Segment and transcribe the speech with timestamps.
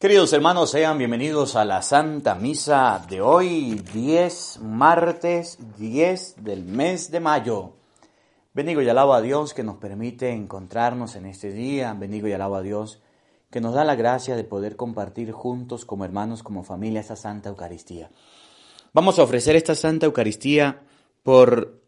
[0.00, 7.10] Queridos hermanos, sean bienvenidos a la Santa Misa de hoy, 10, martes 10 del mes
[7.10, 7.74] de mayo.
[8.54, 11.92] Bendigo y alabo a Dios que nos permite encontrarnos en este día.
[11.92, 13.02] Bendigo y alabo a Dios
[13.50, 17.50] que nos da la gracia de poder compartir juntos como hermanos, como familia, esta Santa
[17.50, 18.10] Eucaristía.
[18.94, 20.80] Vamos a ofrecer esta Santa Eucaristía
[21.22, 21.78] por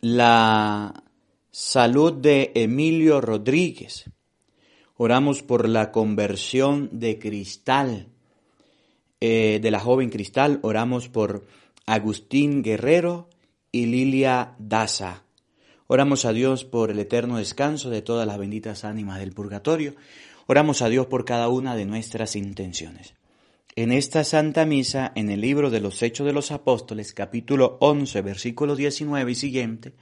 [0.00, 1.04] la
[1.52, 4.10] salud de Emilio Rodríguez
[5.04, 8.06] Oramos por la conversión de Cristal,
[9.20, 10.60] eh, de la joven Cristal.
[10.62, 11.44] Oramos por
[11.84, 13.28] Agustín Guerrero
[13.70, 15.24] y Lilia Daza.
[15.88, 19.94] Oramos a Dios por el eterno descanso de todas las benditas ánimas del purgatorio.
[20.46, 23.12] Oramos a Dios por cada una de nuestras intenciones.
[23.76, 28.22] En esta Santa Misa, en el libro de los Hechos de los Apóstoles, capítulo 11,
[28.22, 29.92] versículo 19 y siguiente,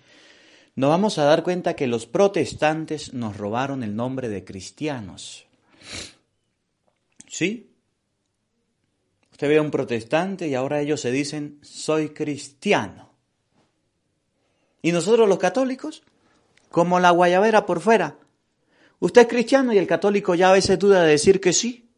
[0.74, 5.46] nos vamos a dar cuenta que los protestantes nos robaron el nombre de cristianos.
[7.28, 7.70] ¿Sí?
[9.32, 13.10] Usted ve a un protestante y ahora ellos se dicen, soy cristiano.
[14.80, 16.02] Y nosotros los católicos,
[16.70, 18.18] como la guayabera por fuera.
[18.98, 21.90] Usted es cristiano y el católico ya a veces duda de decir que sí.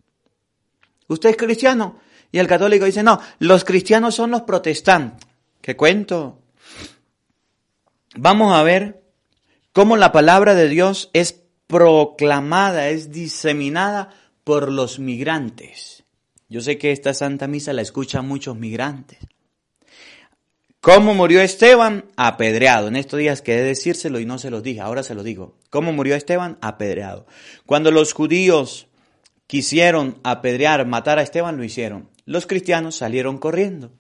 [1.06, 2.00] Usted es cristiano
[2.33, 5.27] y el católico dice, no, los cristianos son los protestantes.
[5.61, 6.44] ¿Qué cuento?
[8.17, 9.03] Vamos a ver
[9.73, 14.11] cómo la palabra de Dios es proclamada, es diseminada
[14.45, 16.05] por los migrantes.
[16.48, 19.19] Yo sé que esta Santa Misa la escuchan muchos migrantes.
[20.81, 22.05] ¿Cómo murió Esteban?
[22.15, 22.89] Apedreado.
[22.89, 25.57] En estos días quedé decírselo y no se los dije, ahora se lo digo.
[25.70, 26.58] ¿Cómo murió Esteban?
[26.61, 27.27] Apedreado.
[27.64, 28.86] Cuando los judíos
[29.47, 32.11] quisieron apedrear, matar a Esteban, lo hicieron.
[32.27, 33.92] Los cristianos salieron corriendo.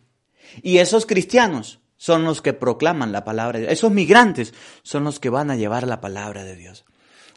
[0.62, 3.72] Y esos cristianos son los que proclaman la palabra de Dios.
[3.72, 6.84] Esos migrantes son los que van a llevar la palabra de Dios.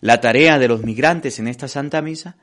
[0.02, 2.36] La tarea de los migrantes en esta Santa Misa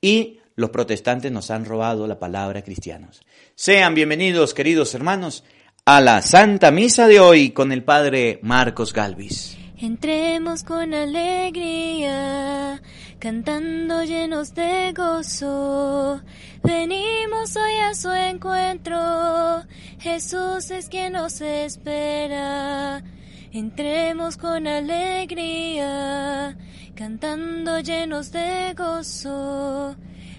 [0.00, 3.22] y los protestantes nos han robado la palabra cristianos.
[3.56, 5.42] Sean bienvenidos, queridos hermanos,
[5.84, 9.58] a la Santa Misa de hoy con el Padre Marcos Galvis.
[9.76, 12.80] Entremos con alegría,
[13.22, 16.20] cantando llenos de gozo.
[16.64, 19.62] Venimos hoy a su encuentro,
[20.00, 23.00] Jesús es quien nos espera.
[23.52, 26.56] Entremos con alegría,
[26.96, 29.94] cantando llenos de gozo.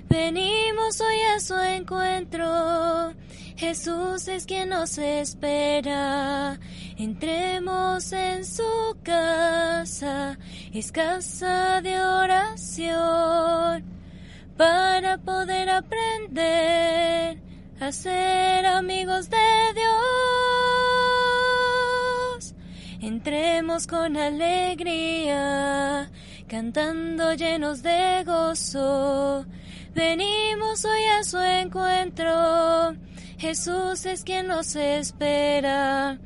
[0.09, 3.13] Venimos hoy a su encuentro,
[3.55, 6.59] Jesús es quien nos espera.
[6.97, 10.37] Entremos en su casa,
[10.71, 13.83] es casa de oración,
[14.55, 17.41] para poder aprender
[17.79, 19.37] a ser amigos de
[19.73, 19.93] Dios.
[23.01, 25.31] Entremos con alegría,
[26.47, 29.47] cantando llenos de gozo.
[29.95, 32.95] Venimos hoy a su encuentro.
[33.39, 36.19] Jesús es quien nos espera.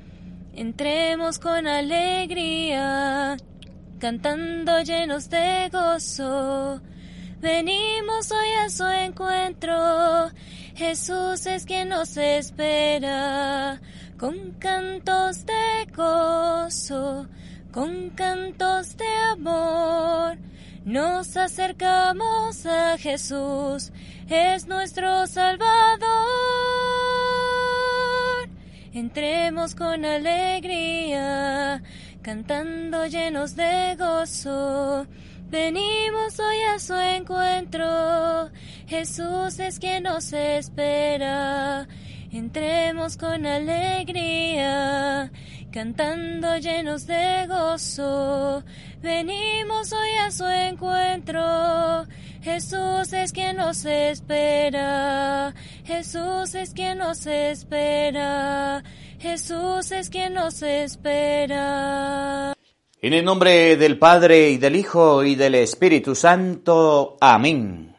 [0.58, 3.38] Entremos con alegría,
[4.00, 6.82] cantando llenos de gozo.
[7.40, 10.32] Venimos hoy a su encuentro.
[10.74, 13.80] Jesús es quien nos espera.
[14.18, 17.28] Con cantos de gozo,
[17.72, 20.40] con cantos de amor.
[20.86, 23.92] Nos acercamos a Jesús,
[24.28, 26.08] es nuestro Salvador.
[28.98, 31.84] Entremos con alegría,
[32.24, 35.06] cantando llenos de gozo.
[35.52, 38.50] Venimos hoy a su encuentro.
[38.88, 41.88] Jesús es quien nos espera.
[42.32, 45.32] Entremos con alegría,
[45.72, 48.64] cantando llenos de gozo.
[49.04, 52.08] Venimos hoy a su encuentro.
[52.48, 55.54] Jesús es quien nos espera.
[55.84, 58.82] Jesús es quien nos espera.
[59.20, 62.54] Jesús es quien nos espera.
[63.02, 67.18] En el nombre del Padre y del Hijo y del Espíritu Santo.
[67.20, 67.94] Amén.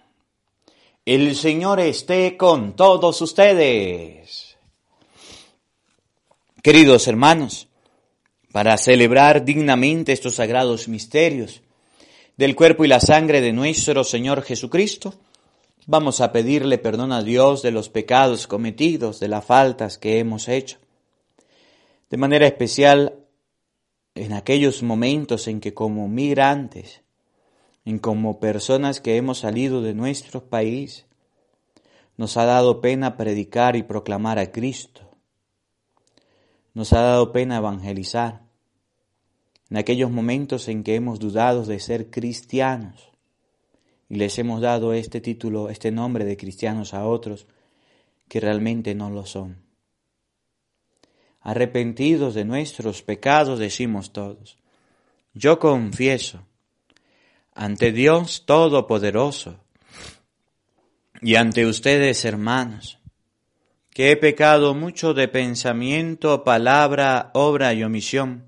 [1.04, 4.56] El Señor esté con todos ustedes.
[6.62, 7.68] Queridos hermanos,
[8.50, 11.60] para celebrar dignamente estos sagrados misterios,
[12.38, 15.14] del cuerpo y la sangre de nuestro Señor Jesucristo,
[15.90, 20.46] Vamos a pedirle perdón a Dios de los pecados cometidos, de las faltas que hemos
[20.46, 20.76] hecho.
[22.10, 23.14] De manera especial
[24.14, 27.00] en aquellos momentos en que como migrantes,
[27.86, 31.06] en como personas que hemos salido de nuestro país,
[32.18, 35.08] nos ha dado pena predicar y proclamar a Cristo.
[36.74, 38.42] Nos ha dado pena evangelizar.
[39.70, 43.10] En aquellos momentos en que hemos dudado de ser cristianos
[44.08, 47.46] y les hemos dado este título, este nombre de cristianos a otros
[48.28, 49.58] que realmente no lo son.
[51.40, 54.58] Arrepentidos de nuestros pecados decimos todos.
[55.34, 56.42] Yo confieso
[57.54, 59.60] ante Dios Todopoderoso
[61.20, 62.98] y ante ustedes, hermanos,
[63.90, 68.47] que he pecado mucho de pensamiento, palabra, obra y omisión,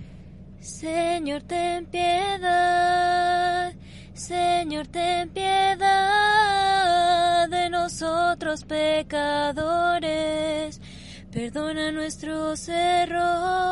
[0.61, 3.73] Señor, ten piedad,
[4.13, 5.89] Señor, ten piedad
[7.49, 9.99] de nosotros pecadores,
[11.31, 13.65] perdona nuestros errores,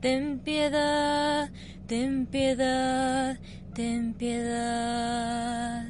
[0.00, 1.52] ten piedad,
[1.86, 3.38] ten piedad,
[3.74, 5.86] ten piedad.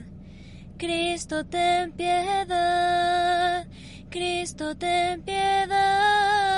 [0.77, 3.67] Cristo, ten piedad,
[4.11, 6.49] Cristo, ten piedad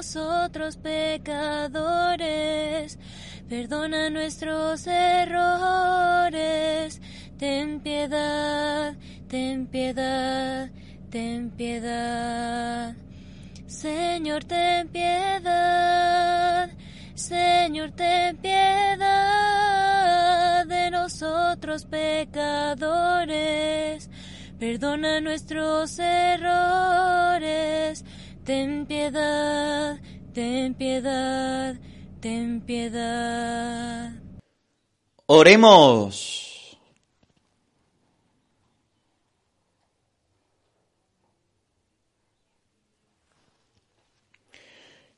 [0.00, 1.78] nosotros pecadores,
[3.50, 6.32] perdona nuestros errores,
[7.36, 8.94] ten piedad,
[9.28, 10.70] ten piedad,
[11.10, 12.96] ten piedad.
[13.66, 16.70] Señor, ten piedad,
[17.14, 18.64] Señor, ten piedad
[20.66, 23.20] de nosotros pecadores.
[24.58, 26.42] Perdona nuestros errores,
[28.50, 30.00] ten piedad,
[30.34, 31.76] ten piedad,
[32.18, 34.10] ten piedad.
[35.26, 36.76] Oremos.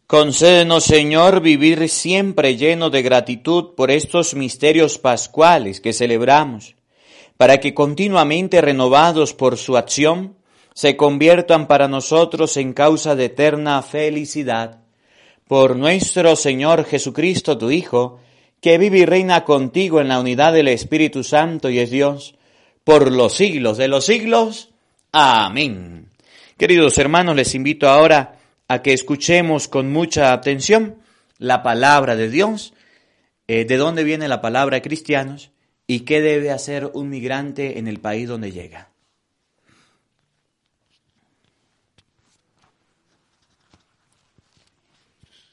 [0.07, 6.77] Concédenos, Señor, vivir siempre lleno de gratitud por estos misterios pascuales que celebramos
[7.39, 10.37] para que continuamente renovados por su acción,
[10.75, 14.81] se conviertan para nosotros en causa de eterna felicidad.
[15.47, 18.21] Por nuestro Señor Jesucristo, tu Hijo,
[18.61, 22.37] que vive y reina contigo en la unidad del Espíritu Santo y es Dios,
[22.85, 24.71] por los siglos de los siglos.
[25.11, 26.09] Amén.
[26.57, 30.97] Queridos hermanos, les invito ahora a que escuchemos con mucha atención
[31.39, 32.73] la palabra de Dios.
[33.49, 35.51] Eh, ¿De dónde viene la palabra cristianos?
[35.87, 38.92] ¿Y qué debe hacer un migrante en el país donde llega?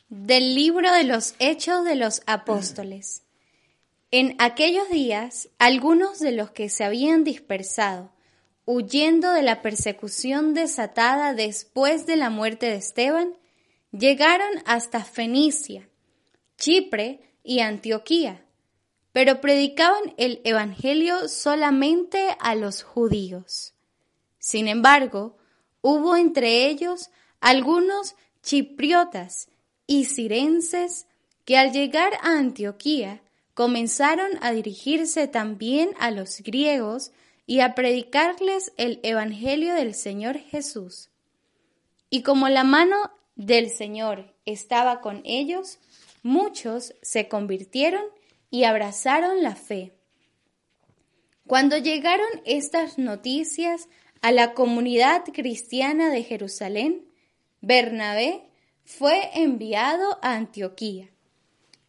[0.09, 3.23] Del libro de los Hechos de los Apóstoles.
[4.11, 8.11] En aquellos días, algunos de los que se habían dispersado,
[8.65, 13.37] huyendo de la persecución desatada después de la muerte de Esteban,
[13.91, 15.87] llegaron hasta Fenicia,
[16.57, 18.43] Chipre y Antioquía
[19.11, 23.73] pero predicaban el Evangelio solamente a los judíos.
[24.37, 25.37] Sin embargo,
[25.81, 29.49] hubo entre ellos algunos chipriotas
[29.89, 31.07] y sirenses
[31.45, 33.23] que al llegar a Antioquía
[33.55, 37.11] comenzaron a dirigirse también a los griegos
[37.47, 41.09] y a predicarles el Evangelio del Señor Jesús.
[42.11, 42.97] Y como la mano
[43.35, 45.79] del Señor estaba con ellos,
[46.21, 48.03] muchos se convirtieron
[48.51, 49.95] y abrazaron la fe.
[51.47, 53.89] Cuando llegaron estas noticias
[54.21, 57.07] a la comunidad cristiana de Jerusalén,
[57.59, 58.48] Bernabé
[58.89, 61.09] fue enviado a Antioquía.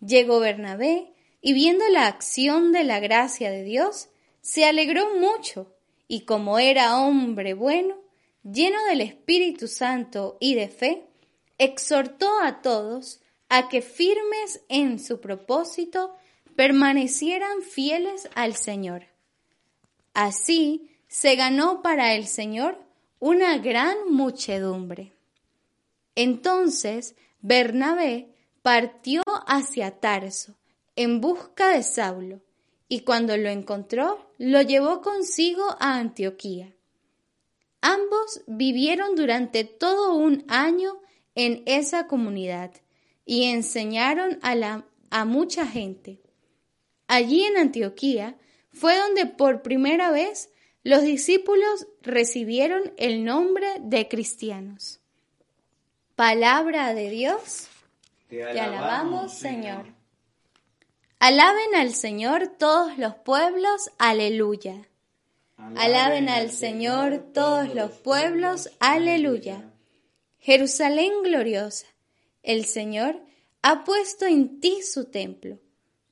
[0.04, 4.11] Llegó Bernabé y viendo la acción de la gracia de Dios,
[4.42, 5.75] se alegró mucho
[6.07, 7.97] y como era hombre bueno,
[8.45, 11.07] lleno del Espíritu Santo y de fe,
[11.57, 16.14] exhortó a todos a que firmes en su propósito
[16.54, 19.07] permanecieran fieles al Señor.
[20.12, 22.78] Así se ganó para el Señor
[23.21, 25.14] una gran muchedumbre.
[26.14, 30.57] Entonces Bernabé partió hacia Tarso
[30.97, 32.43] en busca de Saulo,
[32.88, 36.75] y cuando lo encontró, lo llevó consigo a Antioquía.
[37.81, 41.00] Ambos vivieron durante todo un año
[41.35, 42.73] en esa comunidad
[43.25, 46.21] y enseñaron a, la, a mucha gente.
[47.07, 48.37] Allí en Antioquía
[48.73, 50.50] fue donde por primera vez
[50.83, 55.00] los discípulos recibieron el nombre de cristianos.
[56.21, 57.69] Palabra de Dios.
[58.29, 59.87] Te alabamos, Señor.
[61.19, 64.87] Alaben al Señor todos los pueblos, aleluya.
[65.77, 69.73] Alaben al Señor todos los pueblos, aleluya.
[70.39, 71.87] Jerusalén gloriosa,
[72.43, 73.19] el Señor
[73.62, 75.59] ha puesto en ti su templo.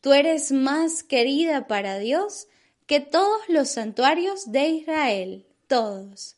[0.01, 2.49] Tú eres más querida para Dios
[2.87, 6.37] que todos los santuarios de Israel, todos.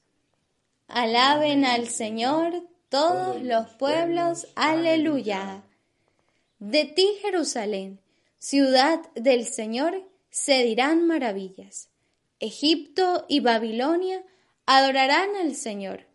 [0.88, 5.62] Alaben al Señor todos los pueblos, aleluya.
[6.58, 8.00] De ti, Jerusalén,
[8.38, 11.88] ciudad del Señor, se dirán maravillas.
[12.40, 14.24] Egipto y Babilonia
[14.66, 16.06] adorarán al Señor.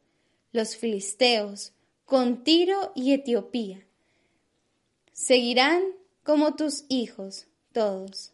[0.51, 1.71] Los filisteos,
[2.03, 3.85] con Tiro y Etiopía,
[5.13, 5.81] seguirán
[6.23, 8.33] como tus hijos todos.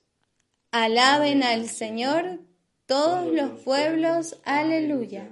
[0.71, 2.39] Alaben al Señor
[2.87, 5.29] todos los pueblos, aleluya.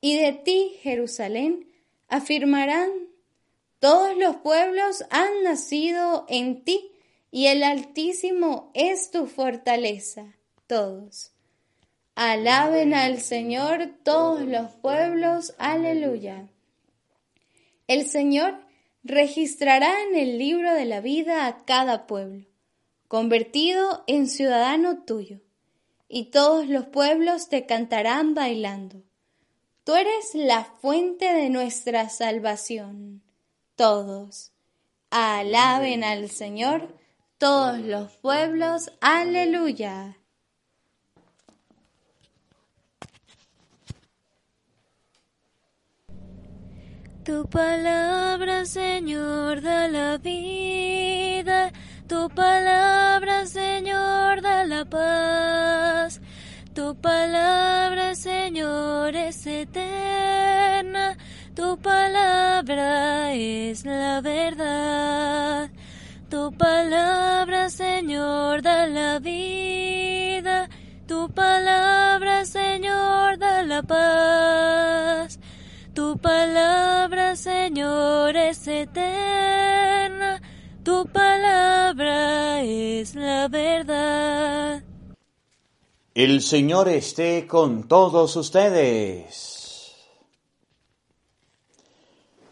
[0.00, 1.73] Y de ti, Jerusalén,
[2.08, 2.90] afirmarán,
[3.78, 6.90] todos los pueblos han nacido en ti,
[7.30, 11.32] y el Altísimo es tu fortaleza, todos.
[12.14, 16.48] Alaben al Señor todos los pueblos, aleluya.
[17.88, 18.60] El Señor
[19.02, 22.46] registrará en el libro de la vida a cada pueblo
[23.14, 25.38] convertido en ciudadano tuyo,
[26.08, 29.04] y todos los pueblos te cantarán bailando.
[29.84, 33.22] Tú eres la fuente de nuestra salvación.
[33.76, 34.52] Todos.
[35.10, 36.88] Alaben al Señor
[37.38, 38.90] todos los pueblos.
[39.00, 40.16] Aleluya.
[47.24, 51.72] Tu palabra, Señor, da la vida
[52.06, 56.20] tu palabra, Señor, da la paz.
[56.74, 61.16] Tu palabra, Señor, es eterna.
[61.54, 65.70] Tu palabra es la verdad.
[66.28, 70.68] Tu palabra, Señor, da la vida.
[71.06, 75.38] Tu palabra, Señor, da la paz.
[75.94, 80.40] Tu palabra, Señor, es eterna.
[80.82, 84.83] Tu palabra es la verdad.
[86.14, 89.96] El Señor esté con todos ustedes.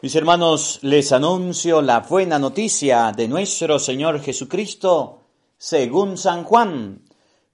[0.00, 5.26] Mis hermanos, les anuncio la buena noticia de nuestro Señor Jesucristo
[5.56, 7.04] según San Juan.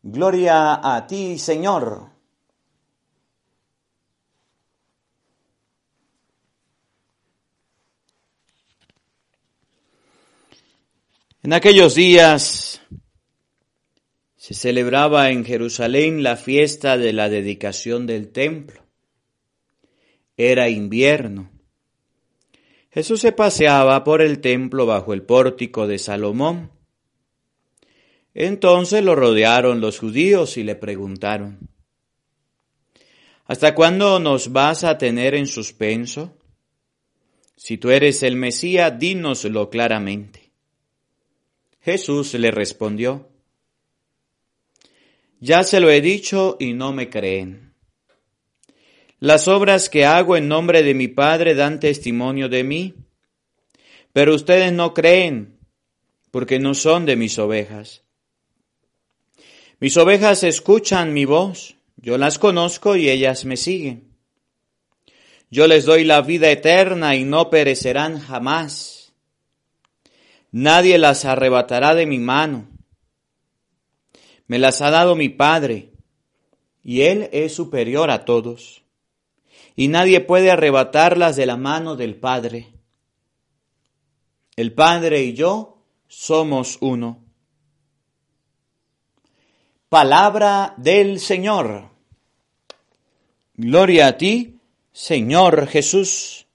[0.02, 2.08] Gloria a ti, Señor.
[11.42, 12.80] En aquellos días
[14.48, 18.82] se celebraba en Jerusalén la fiesta de la dedicación del templo.
[20.38, 21.50] Era invierno.
[22.90, 26.70] Jesús se paseaba por el templo bajo el pórtico de Salomón.
[28.32, 31.68] Entonces lo rodearon los judíos y le preguntaron,
[33.44, 36.38] ¿Hasta cuándo nos vas a tener en suspenso?
[37.54, 40.52] Si tú eres el Mesías, dínoslo claramente.
[41.82, 43.28] Jesús le respondió,
[45.40, 47.74] Ya se lo he dicho y no me creen.
[49.20, 52.94] Las obras que hago en nombre de mi Padre dan testimonio de mí,
[54.12, 55.58] pero ustedes no creen
[56.30, 58.04] porque no son de mis ovejas.
[59.80, 64.16] Mis ovejas escuchan mi voz, yo las conozco y ellas me siguen.
[65.50, 68.98] Yo les doy la vida eterna y no perecerán jamás
[70.50, 72.68] Nadie las arrebatará de mi mano.
[74.48, 75.92] Me las ha dado mi Padre,
[76.82, 78.82] y Él es superior a todos.
[79.76, 82.72] Y nadie puede arrebatarlas de la mano del Padre.
[84.56, 87.22] El Padre y yo somos uno.
[89.88, 91.90] Palabra del Señor.
[93.54, 94.58] Gloria a ti,
[94.92, 96.46] Señor Jesús.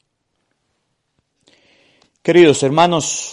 [2.22, 3.33] Queridos hermanos,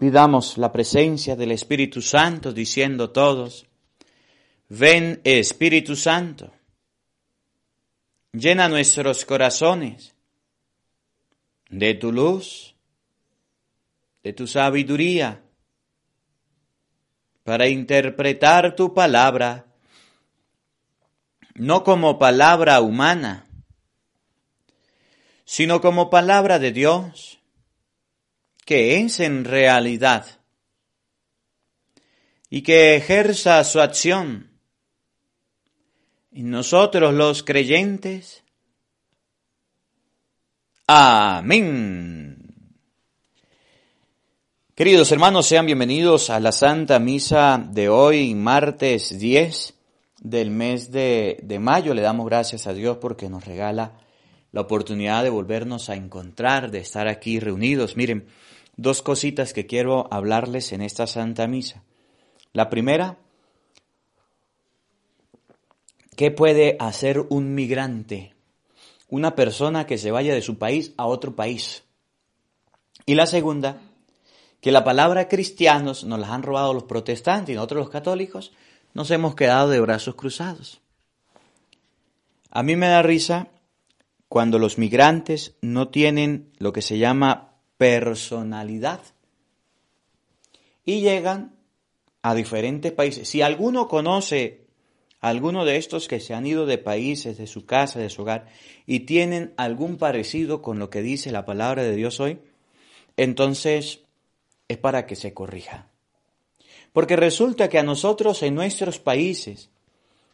[0.00, 3.66] Pidamos la presencia del Espíritu Santo diciendo todos,
[4.70, 6.50] ven Espíritu Santo,
[8.32, 10.14] llena nuestros corazones
[11.68, 12.74] de tu luz,
[14.22, 15.42] de tu sabiduría,
[17.44, 19.66] para interpretar tu palabra,
[21.56, 23.44] no como palabra humana,
[25.44, 27.39] sino como palabra de Dios,
[28.70, 30.24] que es en realidad,
[32.48, 34.48] y que ejerza su acción
[36.30, 38.44] en nosotros los creyentes.
[40.86, 42.36] Amén.
[44.76, 49.74] Queridos hermanos, sean bienvenidos a la Santa Misa de hoy, martes 10
[50.20, 51.92] del mes de, de mayo.
[51.92, 53.94] Le damos gracias a Dios porque nos regala
[54.52, 57.96] la oportunidad de volvernos a encontrar, de estar aquí reunidos.
[57.96, 58.28] Miren,
[58.80, 61.82] dos cositas que quiero hablarles en esta Santa Misa.
[62.54, 63.18] La primera,
[66.16, 68.34] ¿qué puede hacer un migrante?
[69.10, 71.82] Una persona que se vaya de su país a otro país.
[73.04, 73.82] Y la segunda,
[74.62, 78.50] que la palabra cristianos nos las han robado los protestantes y nosotros los católicos
[78.94, 80.80] nos hemos quedado de brazos cruzados.
[82.50, 83.48] A mí me da risa
[84.30, 87.49] cuando los migrantes no tienen lo que se llama
[87.80, 89.00] personalidad
[90.84, 91.56] y llegan
[92.20, 93.26] a diferentes países.
[93.26, 94.66] Si alguno conoce
[95.22, 98.20] a alguno de estos que se han ido de países, de su casa, de su
[98.20, 98.48] hogar,
[98.84, 102.40] y tienen algún parecido con lo que dice la palabra de Dios hoy,
[103.16, 104.00] entonces
[104.68, 105.88] es para que se corrija.
[106.92, 109.70] Porque resulta que a nosotros en nuestros países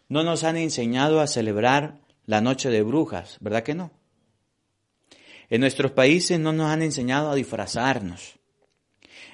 [0.08, 3.92] no nos han enseñado a celebrar la noche de brujas, ¿verdad que no?
[5.48, 8.38] En nuestros países no nos han enseñado a disfrazarnos.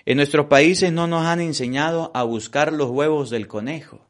[0.04, 4.07] En nuestros países no nos han enseñado a buscar los huevos del conejo.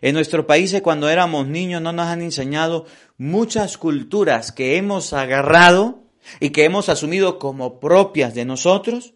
[0.00, 6.04] En nuestros países cuando éramos niños no nos han enseñado muchas culturas que hemos agarrado
[6.38, 9.14] y que hemos asumido como propias de nosotros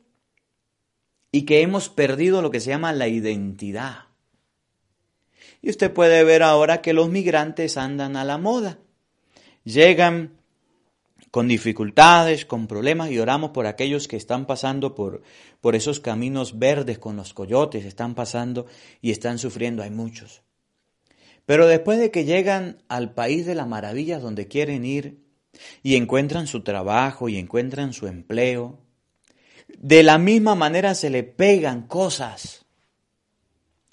[1.30, 4.06] y que hemos perdido lo que se llama la identidad.
[5.60, 8.78] Y usted puede ver ahora que los migrantes andan a la moda.
[9.64, 10.41] Llegan
[11.32, 15.22] con dificultades, con problemas y oramos por aquellos que están pasando por,
[15.62, 18.66] por esos caminos verdes con los coyotes, están pasando
[19.00, 20.42] y están sufriendo, hay muchos.
[21.46, 25.24] Pero después de que llegan al país de las maravillas donde quieren ir
[25.82, 28.78] y encuentran su trabajo y encuentran su empleo,
[29.78, 32.66] de la misma manera se le pegan cosas.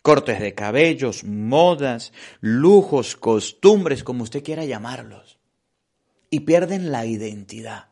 [0.01, 2.11] Cortes de cabellos, modas,
[2.41, 5.38] lujos, costumbres, como usted quiera llamarlos
[6.29, 7.85] y pierden la identidad.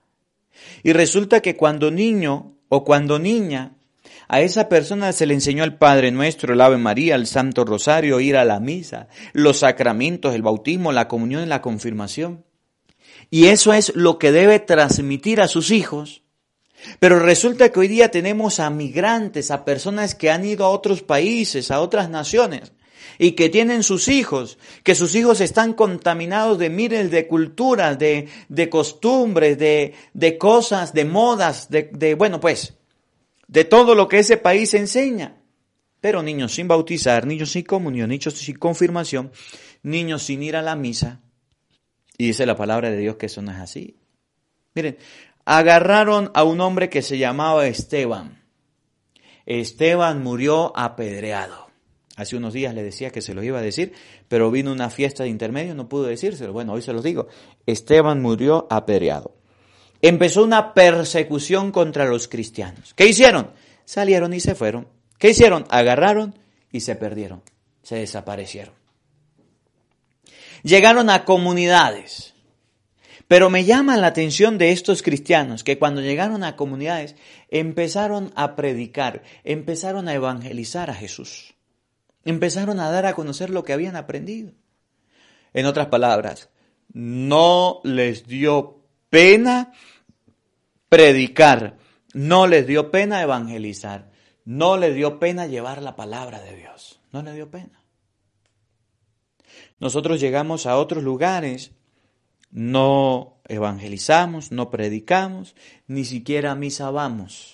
[0.83, 3.73] Y resulta que cuando niño o cuando niña,
[4.27, 8.19] a esa persona se le enseñó al Padre Nuestro, el Ave María, el Santo Rosario,
[8.19, 12.43] ir a la misa, los sacramentos, el bautismo, la comunión y la confirmación.
[13.29, 16.23] Y eso es lo que debe transmitir a sus hijos.
[16.99, 21.01] Pero resulta que hoy día tenemos a migrantes, a personas que han ido a otros
[21.01, 22.71] países, a otras naciones,
[23.19, 28.27] y que tienen sus hijos, que sus hijos están contaminados de miles de culturas, de,
[28.49, 32.75] de costumbres, de, de, cosas, de modas, de, de, bueno, pues,
[33.47, 35.41] de todo lo que ese país enseña.
[35.99, 39.31] Pero niños sin bautizar, niños sin comunión, niños sin confirmación,
[39.81, 41.21] niños sin ir a la misa.
[42.17, 43.97] Y dice la palabra de Dios que eso no es así.
[44.75, 44.97] Miren,
[45.45, 48.43] agarraron a un hombre que se llamaba Esteban.
[49.45, 51.66] Esteban murió apedreado.
[52.17, 53.93] Hace unos días le decía que se lo iba a decir,
[54.27, 56.51] pero vino una fiesta de intermedio, no pudo decírselo.
[56.51, 57.27] Bueno, hoy se los digo.
[57.67, 59.35] Esteban murió apedreado.
[60.01, 62.95] Empezó una persecución contra los cristianos.
[62.95, 63.51] ¿Qué hicieron?
[63.85, 64.87] Salieron y se fueron.
[65.19, 65.65] ¿Qué hicieron?
[65.69, 66.33] Agarraron
[66.71, 67.43] y se perdieron.
[67.83, 68.73] Se desaparecieron.
[70.63, 72.33] Llegaron a comunidades.
[73.27, 77.15] Pero me llama la atención de estos cristianos que cuando llegaron a comunidades
[77.49, 81.56] empezaron a predicar, empezaron a evangelizar a Jesús.
[82.27, 84.51] Empezaron a dar a conocer lo que habían aprendido.
[85.53, 86.49] En otras palabras,
[86.91, 89.71] no les dio pena
[90.89, 91.77] predicar,
[92.13, 94.11] no les dio pena evangelizar,
[94.43, 97.81] no les dio pena llevar la palabra de Dios, no les dio pena.
[99.79, 101.71] Nosotros llegamos a otros lugares,
[102.51, 105.55] no evangelizamos, no predicamos,
[105.87, 107.53] ni siquiera a misa vamos.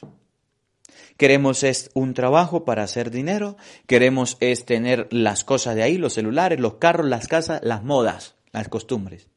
[1.24, 3.56] Queremos es un trabajo para hacer dinero,
[3.88, 8.36] queremos es tener las cosas de ahí, los celulares, los carros, las casas, las modas,
[8.52, 9.30] las costumbres.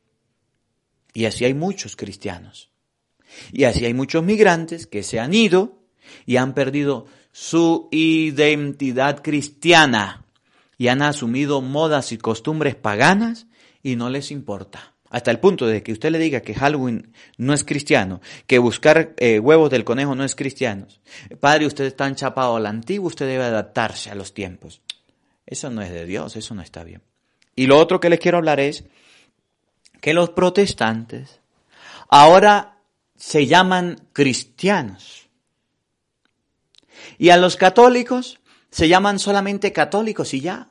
[1.15, 2.73] Y así hay muchos cristianos.
[3.53, 5.79] Y así hay muchos migrantes que se han ido
[6.27, 10.27] y han perdido su identidad cristiana
[10.77, 13.47] y han asumido modas y costumbres paganas
[13.81, 14.96] y no les importa.
[15.17, 19.15] Hasta el punto de que usted le diga que Halloween no es cristiano, que buscar
[19.17, 20.89] eh, huevos del conejo no es cristiano.
[21.41, 24.83] Padre, usted está enchapado a la antigua, usted debe adaptarse a los tiempos.
[25.47, 27.01] Eso no es de Dios, eso no está bien.
[27.55, 28.85] Y lo otro que les quiero hablar es
[30.03, 31.41] que los protestantes
[32.11, 32.77] ahora
[33.17, 35.31] se llaman cristianos.
[37.17, 38.39] Y a los católicos
[38.71, 40.69] se llaman solamente católicos y ya.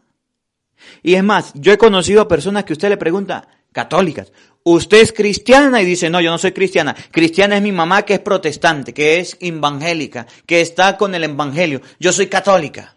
[1.01, 4.31] Y es más, yo he conocido a personas que usted le pregunta, católicas,
[4.63, 5.81] ¿usted es cristiana?
[5.81, 6.95] Y dice, no, yo no soy cristiana.
[7.11, 11.81] Cristiana es mi mamá que es protestante, que es evangélica, que está con el evangelio.
[11.99, 12.95] Yo soy católica.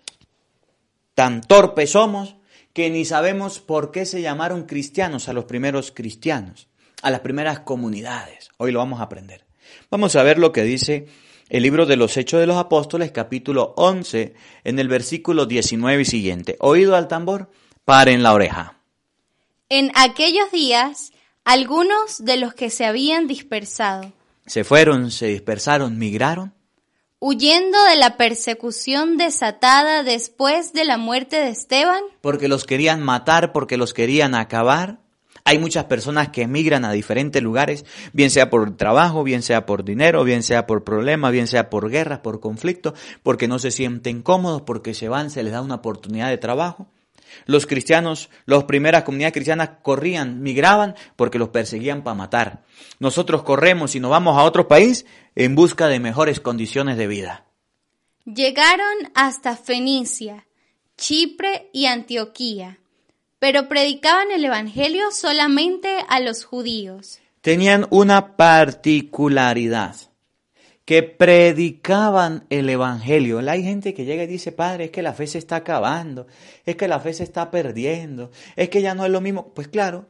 [1.15, 2.37] Tan torpes somos
[2.73, 6.69] que ni sabemos por qué se llamaron cristianos a los primeros cristianos,
[7.03, 8.51] a las primeras comunidades.
[8.59, 9.45] Hoy lo vamos a aprender.
[9.91, 11.09] Vamos a ver lo que dice
[11.49, 16.05] el libro de los Hechos de los Apóstoles, capítulo 11, en el versículo 19 y
[16.05, 16.57] siguiente.
[16.61, 17.51] Oído al tambor,
[17.85, 18.78] paren la oreja.
[19.71, 21.13] En aquellos días,
[21.45, 24.13] algunos de los que se habían dispersado,
[24.47, 26.55] Se fueron, se dispersaron, migraron,
[27.19, 33.53] huyendo de la persecución desatada después de la muerte de Esteban, porque los querían matar,
[33.53, 35.01] porque los querían acabar.
[35.45, 39.85] Hay muchas personas que emigran a diferentes lugares, bien sea por trabajo, bien sea por
[39.85, 44.23] dinero, bien sea por problemas, bien sea por guerras, por conflictos, porque no se sienten
[44.23, 46.87] cómodos, porque se van, se les da una oportunidad de trabajo.
[47.47, 52.65] Los cristianos, las primeras comunidades cristianas corrían, migraban porque los perseguían para matar.
[52.99, 57.45] Nosotros corremos y nos vamos a otro país en busca de mejores condiciones de vida.
[58.25, 60.47] llegaron hasta Fenicia,
[60.97, 62.79] Chipre y Antioquía,
[63.39, 67.21] pero predicaban el Evangelio solamente a los judíos.
[67.41, 69.95] Tenían una particularidad,
[70.89, 73.41] que predicaban el Evangelio.
[73.47, 76.27] Hay gente que llega y dice, Padre, es que la fe se está acabando,
[76.65, 79.53] es que la fe se está perdiendo, es que ya no es lo mismo.
[79.53, 80.07] Pues claro,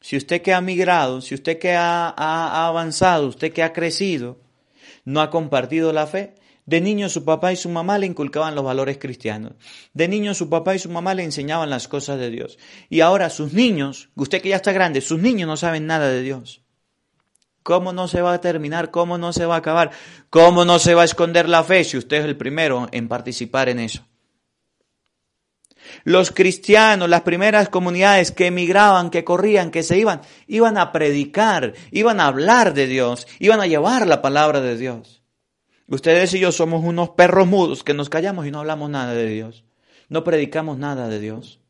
[0.00, 4.38] si usted que ha migrado, si usted que ha, ha- avanzado, usted que ha crecido,
[5.04, 8.62] no ha compartido la fe, de niño su papá y su mamá le inculcaban los
[8.62, 9.54] valores cristianos.
[9.94, 12.56] De niño su papá y su mamá le enseñaban las cosas de Dios.
[12.88, 16.22] Y ahora sus niños, usted que ya está grande, sus niños no saben nada de
[16.22, 16.62] Dios.
[17.62, 18.90] ¿Cómo no se va a terminar?
[18.90, 19.90] ¿Cómo no se va a acabar?
[20.30, 23.68] ¿Cómo no se va a esconder la fe si usted es el primero en participar
[23.68, 24.04] en eso?
[26.04, 31.74] Los cristianos, las primeras comunidades que emigraban, que corrían, que se iban, iban a predicar,
[31.90, 35.22] iban a hablar de Dios, iban a llevar la palabra de Dios.
[35.88, 39.26] Ustedes y yo somos unos perros mudos que nos callamos y no hablamos nada de
[39.26, 39.64] Dios.
[40.08, 41.60] No predicamos nada de Dios.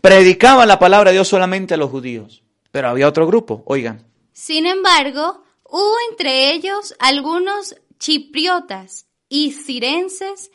[0.00, 2.42] Predicaban la palabra de Dios solamente a los judíos.
[2.70, 4.04] Pero había otro grupo, oigan,
[4.36, 10.50] Sin embargo, hubo entre ellos algunos chipriotas y cirenses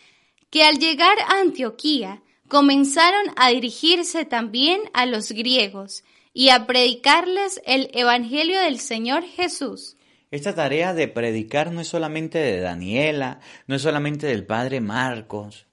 [0.52, 7.60] que al llegar a Antioquía comenzaron a dirigirse también a los griegos y a predicarles
[7.66, 9.98] el Evangelio del Señor Jesús.
[10.30, 15.66] Esta tarea de predicar no es solamente de Daniela, no es solamente del padre Marcos.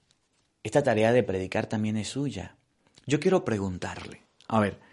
[0.63, 2.57] Esta tarea de predicar también es suya.
[3.05, 4.88] Yo quiero preguntarle, a ver,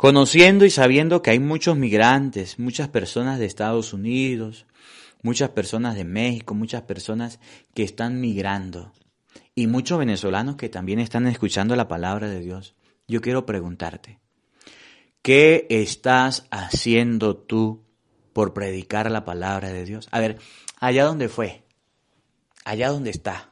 [0.00, 4.64] conociendo y sabiendo que hay muchos migrantes, muchas personas de Estados Unidos,
[5.20, 7.38] muchas personas de México, muchas personas
[7.74, 8.94] que están migrando
[9.54, 12.74] y muchos venezolanos que también están escuchando la palabra de Dios,
[13.08, 14.18] yo quiero preguntarte,
[15.20, 17.84] ¿qué estás haciendo tú
[18.32, 20.08] por predicar la palabra de Dios?
[20.12, 20.38] A ver,
[20.78, 21.62] allá donde fue,
[22.64, 23.49] allá donde está,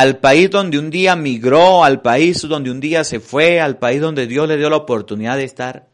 [0.00, 3.98] al país donde un día migró, al país donde un día se fue, al país
[3.98, 5.88] donde Dios le dio la oportunidad de estar,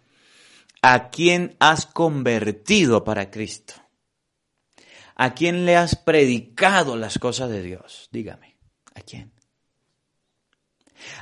[0.82, 3.74] ¿a quién has convertido para Cristo?
[5.14, 8.08] ¿A quién le has predicado las cosas de Dios?
[8.10, 8.56] Dígame,
[8.96, 9.30] ¿a quién?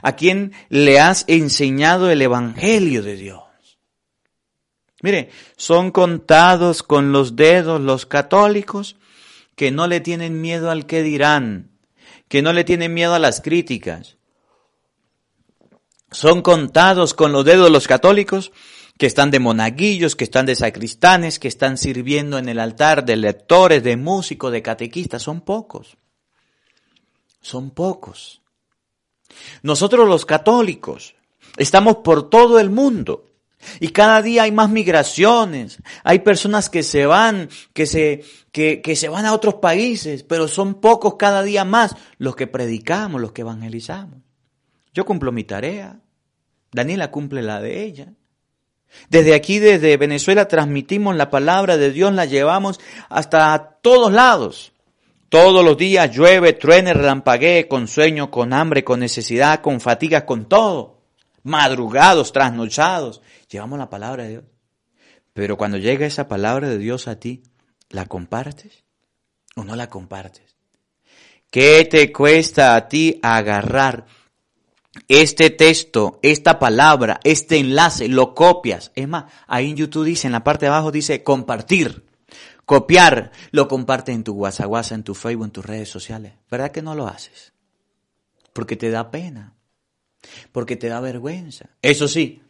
[0.00, 3.42] ¿A quién le has enseñado el Evangelio de Dios?
[5.02, 8.96] Mire, son contados con los dedos los católicos
[9.54, 11.69] que no le tienen miedo al que dirán,
[12.30, 14.16] que no le tienen miedo a las críticas.
[16.12, 18.52] Son contados con los dedos los católicos
[18.96, 23.16] que están de monaguillos, que están de sacristanes, que están sirviendo en el altar de
[23.16, 25.22] lectores, de músicos, de catequistas.
[25.22, 25.96] Son pocos.
[27.40, 28.42] Son pocos.
[29.62, 31.16] Nosotros los católicos
[31.56, 33.24] estamos por todo el mundo.
[33.78, 38.96] Y cada día hay más migraciones, hay personas que se van, que se, que, que
[38.96, 43.32] se van a otros países, pero son pocos cada día más los que predicamos, los
[43.32, 44.18] que evangelizamos.
[44.94, 46.00] Yo cumplo mi tarea,
[46.72, 48.14] Daniela cumple la de ella.
[49.08, 54.72] Desde aquí, desde Venezuela, transmitimos la palabra de Dios, la llevamos hasta todos lados.
[55.28, 60.46] Todos los días llueve, truene, relampaguee, con sueño, con hambre, con necesidad, con fatiga, con
[60.46, 61.02] todo.
[61.44, 64.44] Madrugados, trasnochados, llevamos la palabra de Dios.
[65.32, 67.42] Pero cuando llega esa palabra de Dios a ti,
[67.88, 68.84] ¿la compartes
[69.56, 70.56] o no la compartes?
[71.50, 74.06] ¿Qué te cuesta a ti agarrar
[75.08, 78.92] este texto, esta palabra, este enlace, lo copias.
[78.94, 82.06] Es más, ahí en YouTube dice, en la parte de abajo dice compartir,
[82.64, 86.34] copiar, lo compartes en tu WhatsApp, en tu Facebook, en tus redes sociales.
[86.50, 87.52] ¿Verdad que no lo haces?
[88.52, 89.54] Porque te da pena,
[90.52, 91.70] porque te da vergüenza.
[91.82, 92.42] Eso sí,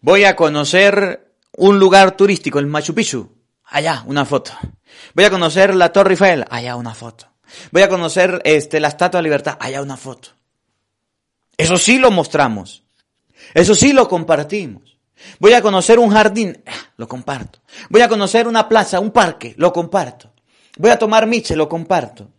[0.00, 3.32] voy a conocer un lugar turístico, el Machu Picchu.
[3.64, 4.52] Allá, una foto.
[5.14, 6.44] Voy a conocer la Torre Eiffel.
[6.48, 7.26] Allá, una foto.
[7.70, 9.58] Voy a conocer este, la Estatua de Libertad.
[9.60, 10.30] Allá, una foto.
[11.56, 12.84] Eso sí lo mostramos.
[13.54, 14.98] Eso sí lo compartimos.
[15.40, 17.60] Voy a conocer un jardín, ah, lo comparto.
[17.90, 20.32] Voy a conocer una plaza, un parque, lo comparto.
[20.76, 22.30] Voy a tomar miche, lo comparto.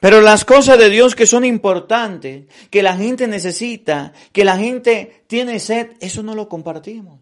[0.00, 5.24] Pero las cosas de Dios que son importantes, que la gente necesita, que la gente
[5.26, 7.20] tiene sed, eso no lo compartimos.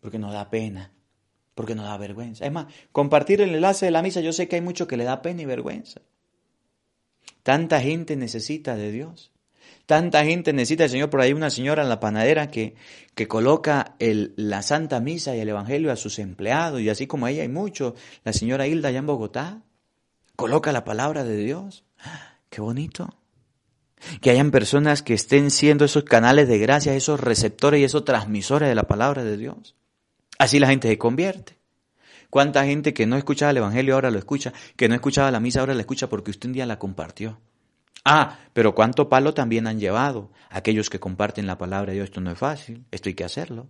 [0.00, 0.92] Porque nos da pena,
[1.54, 2.46] porque nos da vergüenza.
[2.46, 5.04] Es más, compartir el enlace de la misa, yo sé que hay mucho que le
[5.04, 6.00] da pena y vergüenza.
[7.42, 9.32] Tanta gente necesita de Dios.
[9.86, 11.10] Tanta gente necesita el Señor.
[11.10, 12.76] Por ahí una señora en la panadera que,
[13.16, 16.80] que coloca el, la Santa Misa y el Evangelio a sus empleados.
[16.80, 17.94] Y así como ella hay muchos.
[18.22, 19.62] La señora Hilda allá en Bogotá.
[20.40, 21.84] Coloca la palabra de Dios.
[22.48, 23.14] Qué bonito.
[24.22, 28.66] Que hayan personas que estén siendo esos canales de gracia, esos receptores y esos transmisores
[28.70, 29.76] de la palabra de Dios.
[30.38, 31.58] Así la gente se convierte.
[32.30, 34.54] ¿Cuánta gente que no escuchaba el Evangelio ahora lo escucha?
[34.76, 37.38] Que no escuchaba la misa ahora la escucha porque usted un día la compartió.
[38.06, 42.08] Ah, pero cuánto palo también han llevado aquellos que comparten la palabra de Dios.
[42.08, 43.66] Esto no es fácil, esto hay que hacerlo.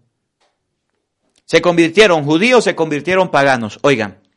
[1.46, 3.80] Se convirtieron judíos, se convirtieron paganos.
[3.83, 4.29] Oigan.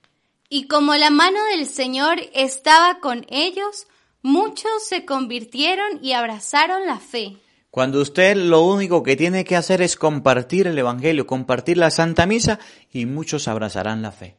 [0.56, 3.88] Y como la mano del Señor estaba con ellos,
[4.22, 7.38] muchos se convirtieron y abrazaron la fe.
[7.72, 12.28] Cuando usted lo único que tiene que hacer es compartir el Evangelio, compartir la Santa
[12.28, 12.60] Misa,
[12.92, 14.36] y muchos abrazarán la fe.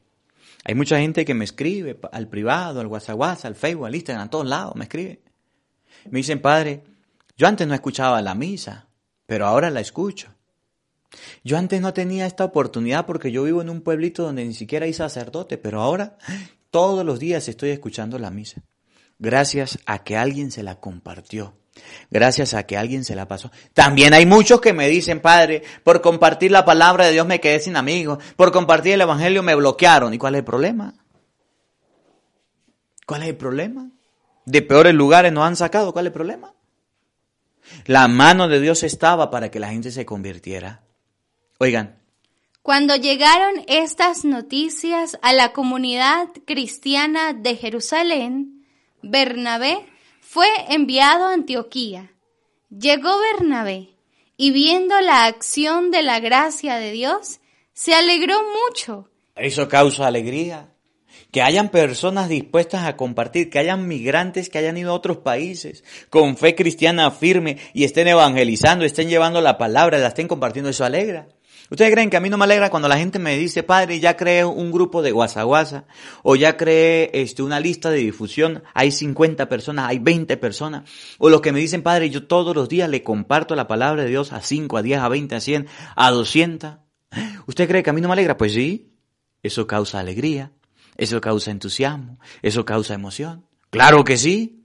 [0.64, 4.31] Hay mucha gente que me escribe al privado, al WhatsApp, al Facebook, al Instagram, a
[4.31, 5.20] todos lados me escribe.
[6.11, 6.85] Me dicen, padre,
[7.37, 8.87] yo antes no escuchaba la misa,
[9.27, 10.29] pero ahora la escucho.
[11.42, 14.87] Yo antes no tenía esta oportunidad porque yo vivo en un pueblito donde ni siquiera
[14.87, 16.16] hay sacerdote, pero ahora
[16.70, 18.62] todos los días estoy escuchando la misa.
[19.18, 21.55] Gracias a que alguien se la compartió.
[22.11, 23.50] Gracias a que alguien se la pasó.
[23.72, 27.59] También hay muchos que me dicen, Padre, por compartir la palabra de Dios me quedé
[27.61, 30.14] sin amigos, por compartir el Evangelio me bloquearon.
[30.14, 30.94] ¿Y cuál es el problema?
[33.07, 33.90] ¿Cuál es el problema?
[34.44, 35.92] de peores lugares nos han sacado.
[35.92, 36.55] ¿Cuál es el problema?
[37.87, 40.84] La mano de Dios estaba para que la gente se convirtiera.
[41.64, 41.98] Oigan.
[42.61, 48.66] Cuando llegaron estas noticias a la comunidad cristiana de Jerusalén,
[49.00, 49.79] Bernabé
[50.20, 52.12] fue enviado a Antioquía.
[52.68, 53.96] Llegó Bernabé
[54.37, 57.40] y viendo la acción de la gracia de Dios,
[57.72, 58.37] se alegró
[58.68, 59.09] mucho.
[59.37, 60.68] Eso causa alegría
[61.31, 65.83] que hayan personas dispuestas a compartir, que hayan migrantes que hayan ido a otros países
[66.11, 70.85] con fe cristiana firme y estén evangelizando, estén llevando la palabra, la estén compartiendo, eso
[70.85, 71.27] alegra.
[71.70, 74.16] ¿Ustedes creen que a mí no me alegra cuando la gente me dice, padre, ya
[74.16, 75.87] creé un grupo de WhatsApp
[76.22, 81.31] o ya creé este, una lista de difusión, hay 50 personas, hay 20 personas, o
[81.31, 84.33] los que me dicen, padre, yo todos los días le comparto la palabra de Dios
[84.33, 86.74] a 5, a 10, a 20, a 100, a 200?
[87.46, 88.37] ¿Usted cree que a mí no me alegra?
[88.37, 88.92] Pues sí,
[89.42, 90.53] eso causa alegría.
[90.96, 93.46] Eso causa entusiasmo, eso causa emoción.
[93.70, 94.63] Claro que sí.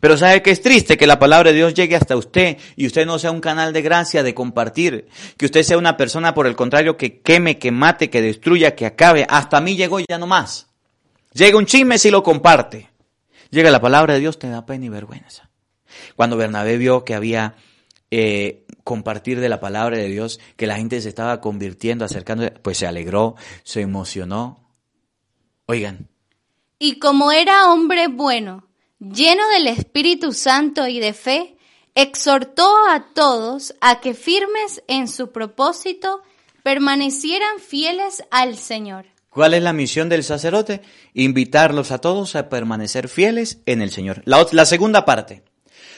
[0.00, 0.96] Pero ¿sabe qué es triste?
[0.96, 3.82] Que la palabra de Dios llegue hasta usted y usted no sea un canal de
[3.82, 5.08] gracia, de compartir.
[5.36, 8.86] Que usted sea una persona, por el contrario, que queme, que mate, que destruya, que
[8.86, 9.26] acabe.
[9.28, 10.68] Hasta mí llegó ya no más.
[11.32, 12.90] Llega un chisme si lo comparte.
[13.50, 15.50] Llega la palabra de Dios, te da pena y vergüenza.
[16.14, 17.54] Cuando Bernabé vio que había
[18.10, 22.78] eh, compartir de la palabra de Dios, que la gente se estaba convirtiendo, acercando, pues
[22.78, 24.66] se alegró, se emocionó,
[25.66, 26.08] Oigan.
[26.78, 28.65] Y como era hombre bueno,
[28.98, 31.56] lleno del Espíritu Santo y de fe,
[31.94, 36.22] exhortó a todos a que firmes en su propósito
[36.62, 39.06] permanecieran fieles al Señor.
[39.30, 40.80] ¿Cuál es la misión del sacerdote?
[41.12, 44.22] Invitarlos a todos a permanecer fieles en el Señor.
[44.24, 45.42] La, segunda parte.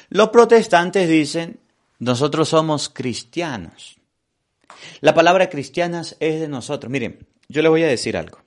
[0.08, 1.60] Los protestantes dicen,
[2.00, 3.98] nosotros somos cristianos.
[5.00, 6.90] La palabra cristianas es de nosotros.
[6.90, 8.40] Miren, yo les voy a decir algo.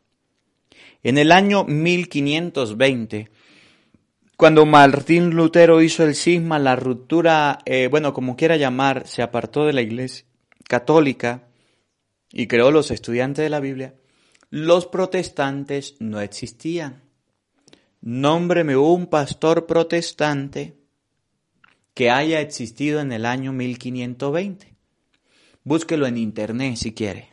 [1.04, 3.32] En el año 1520,
[4.42, 9.68] cuando Martín Lutero hizo el cisma, la ruptura, eh, bueno, como quiera llamar, se apartó
[9.68, 10.26] de la iglesia
[10.68, 11.44] católica
[12.32, 13.94] y creó los estudiantes de la Biblia,
[14.50, 17.04] los protestantes no existían.
[18.02, 20.76] Nómbreme un pastor protestante
[21.94, 24.74] que haya existido en el año 1520.
[25.64, 27.30] Búsquelo en internet si quiere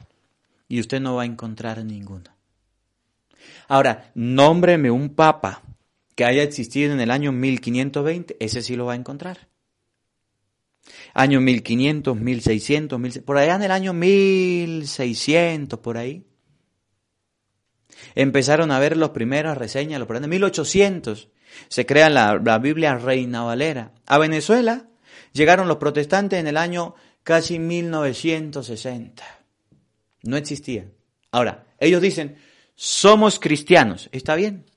[0.69, 2.37] y usted no va a encontrar ninguno.
[3.67, 5.63] Ahora, nómbreme un papa
[6.19, 9.47] que haya existido en el año 1520, ese sí lo va a encontrar.
[11.15, 16.27] Año 1500, 1600, 1600 por allá en el año 1600, por ahí.
[18.17, 21.29] Empezaron a ver las primeras reseñas, los en 1800
[21.69, 23.93] se crea la, la Biblia Reina Valera.
[24.05, 24.89] A Venezuela
[25.33, 29.23] llegaron los protestantes en el año casi 1960.
[30.25, 30.95] No existían.
[31.31, 32.39] Ahora, ellos dicen,
[32.75, 34.09] somos cristianos.
[34.11, 34.68] ¿Está bien?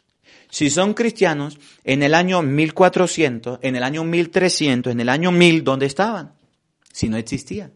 [0.52, 5.64] Si son cristianos, en el año 1400, en el año 1300, en el año 1000,
[5.64, 6.34] ¿dónde estaban?
[6.92, 7.72] Si no existían.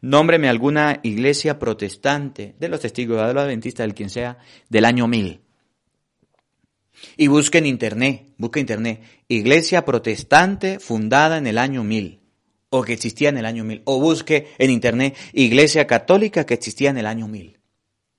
[0.00, 5.06] Nómbreme alguna iglesia protestante de los testigos de los adventistas, del quien sea, del año
[5.06, 5.40] 1000.
[7.16, 12.20] Y busque en internet, busque internet, iglesia protestante fundada en el año 1000
[12.70, 13.82] o que existía en el año 1000.
[13.84, 17.58] O busque en internet iglesia católica que existía en el año 1000.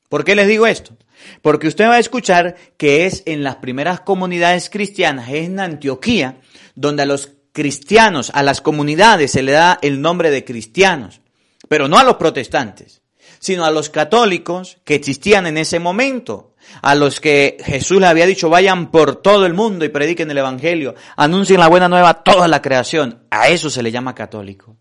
[0.08, 0.98] ¿Por qué les digo esto?
[1.42, 6.38] Porque usted va a escuchar que es en las primeras comunidades cristianas, es en Antioquía,
[6.76, 11.22] donde a los cristianos, a las comunidades se le da el nombre de cristianos,
[11.68, 13.02] pero no a los protestantes,
[13.40, 18.26] sino a los católicos que existían en ese momento, a los que Jesús le había
[18.26, 22.24] dicho vayan por todo el mundo y prediquen el Evangelio, anuncien la buena nueva a
[22.24, 24.78] toda la creación, a eso se le llama católico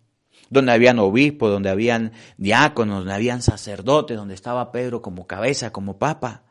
[0.50, 5.98] donde habían obispos, donde habían diáconos, donde habían sacerdotes, donde estaba Pedro como cabeza, como
[5.98, 6.42] papa.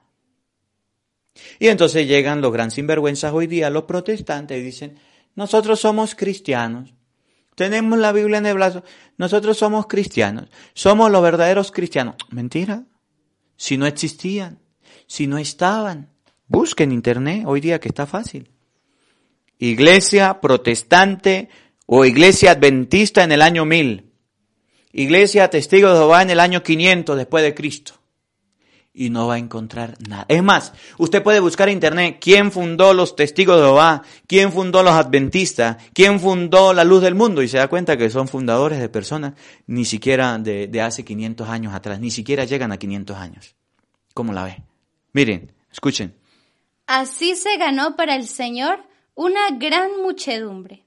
[1.60, 5.00] Y entonces llegan los gran sinvergüenzas hoy día, los protestantes, y dicen,
[5.36, 6.94] nosotros somos cristianos,
[7.56, 8.84] tenemos la Biblia en el brazo,
[9.18, 12.16] nosotros somos cristianos, somos los verdaderos cristianos.
[12.30, 12.86] Mentira,
[13.58, 14.60] si no existían,
[15.08, 16.10] si no estaban,
[16.48, 18.50] busquen internet, hoy día que está fácil.
[19.58, 21.50] Iglesia protestante
[21.92, 24.12] o iglesia adventista en el año 1000,
[24.92, 27.94] iglesia testigo de Jehová en el año 500 después de Cristo.
[28.94, 30.26] Y no va a encontrar nada.
[30.28, 34.84] Es más, usted puede buscar en internet quién fundó los testigos de Jehová, quién fundó
[34.84, 38.80] los adventistas, quién fundó la luz del mundo y se da cuenta que son fundadores
[38.80, 39.34] de personas
[39.66, 43.56] ni siquiera de, de hace 500 años atrás, ni siquiera llegan a 500 años.
[44.14, 44.62] ¿Cómo la ve?
[45.14, 46.14] Miren, escuchen.
[46.86, 48.84] Así se ganó para el Señor
[49.16, 50.86] una gran muchedumbre.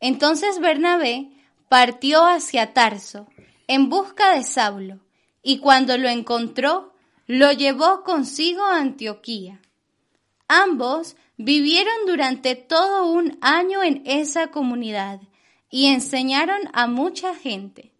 [0.00, 1.30] Entonces Bernabé
[1.68, 3.26] partió hacia Tarso
[3.66, 5.00] en busca de Saulo,
[5.42, 6.92] y cuando lo encontró,
[7.26, 9.60] lo llevó consigo a Antioquía.
[10.48, 15.20] Ambos vivieron durante todo un año en esa comunidad
[15.70, 17.92] y enseñaron a mucha gente.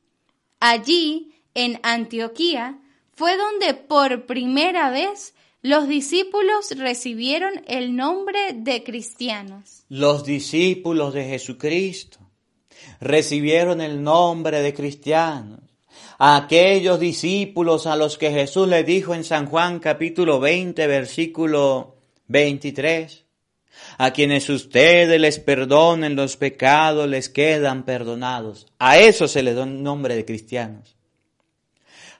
[0.61, 2.79] Allí, en Antioquía,
[3.13, 5.35] fue donde por primera vez
[5.67, 9.83] los discípulos recibieron el nombre de cristianos.
[9.89, 12.21] Los discípulos de Jesucristo
[13.01, 15.59] recibieron el nombre de cristianos.
[16.19, 21.97] Aquellos discípulos a los que Jesús le dijo en San Juan capítulo 20 versículo
[22.29, 23.25] 23,
[23.99, 28.69] a quienes ustedes les perdonen los pecados les quedan perdonados.
[28.79, 30.96] A eso se les da el nombre de cristianos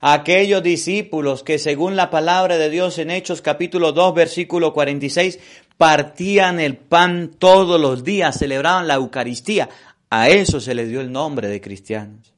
[0.01, 5.39] aquellos discípulos que según la palabra de Dios en Hechos capítulo 2 versículo 46
[5.77, 9.69] partían el pan todos los días, celebraban la Eucaristía.
[10.11, 12.33] A eso se les dio el nombre de cristianos.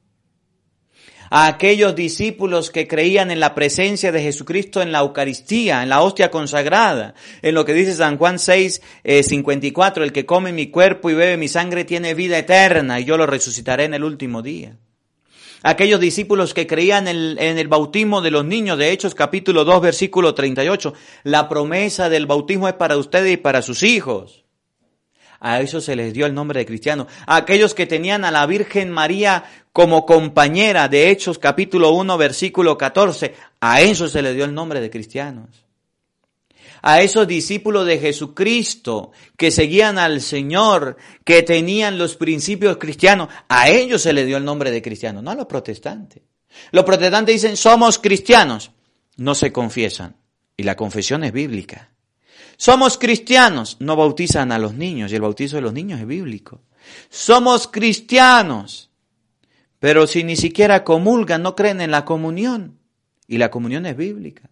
[1.31, 6.01] A aquellos discípulos que creían en la presencia de Jesucristo en la Eucaristía, en la
[6.01, 8.81] hostia consagrada, en lo que dice San Juan 6,
[9.21, 13.05] 54, eh, el que come mi cuerpo y bebe mi sangre tiene vida eterna y
[13.05, 14.75] yo lo resucitaré en el último día
[15.63, 20.33] aquellos discípulos que creían en el, bautismo de los niños, de Hechos capítulo 2, versículo
[20.33, 20.93] 38.
[21.23, 24.45] La promesa del bautismo es para ustedes y para sus hijos.
[25.39, 27.07] A eso se les dio el nombre de cristiano.
[27.25, 32.77] A aquellos que tenían a la Virgen María como compañera de Hechos capítulo 1, versículo
[32.77, 33.35] 14.
[33.61, 35.68] A eso se les dio el nombre de cristianos
[36.81, 43.69] a esos discípulos de Jesucristo que seguían al Señor, que tenían los principios cristianos, a
[43.69, 46.23] ellos se les dio el nombre de cristiano, no a los protestantes.
[46.71, 48.71] Los protestantes dicen, somos cristianos,
[49.17, 50.15] no se confiesan,
[50.57, 51.91] y la confesión es bíblica.
[52.57, 56.61] Somos cristianos, no bautizan a los niños, y el bautizo de los niños es bíblico.
[57.09, 58.89] Somos cristianos,
[59.79, 62.79] pero si ni siquiera comulgan, no creen en la comunión,
[63.27, 64.49] y la comunión es bíblica.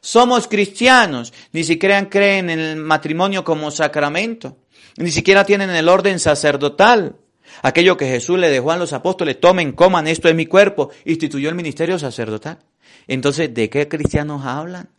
[0.00, 4.58] Somos cristianos, ni siquiera creen en el matrimonio como sacramento,
[4.96, 7.16] ni siquiera tienen el orden sacerdotal.
[7.62, 11.48] Aquello que Jesús le dejó a los apóstoles, tomen, coman, esto es mi cuerpo, instituyó
[11.48, 12.58] el ministerio sacerdotal.
[13.06, 14.90] Entonces, ¿de qué cristianos hablan?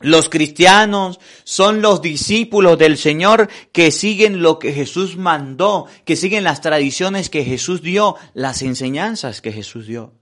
[0.00, 6.42] Los cristianos son los discípulos del Señor que siguen lo que Jesús mandó, que siguen
[6.42, 10.14] las tradiciones que Jesús dio, las enseñanzas que Jesús dio,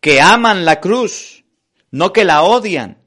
[0.00, 1.44] que aman la cruz,
[1.90, 2.98] no que la odian,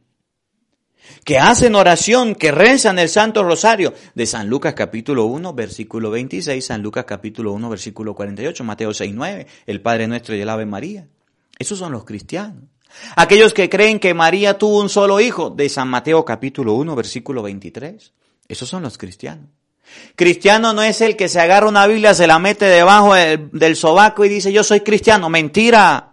[1.24, 6.66] que hacen oración, que rezan el Santo Rosario, de San Lucas capítulo 1, versículo 26,
[6.66, 10.66] San Lucas capítulo 1, versículo 48, Mateo 6, 9, el Padre Nuestro y el Ave
[10.66, 11.08] María.
[11.58, 12.64] Esos son los cristianos.
[13.16, 17.42] Aquellos que creen que María tuvo un solo hijo, de San Mateo capítulo 1, versículo
[17.44, 18.12] 23.
[18.48, 19.46] Esos son los cristianos.
[20.16, 24.24] Cristiano no es el que se agarra una Biblia, se la mete debajo del, sobaco
[24.26, 25.30] y dice yo soy cristiano.
[25.30, 26.11] Mentira.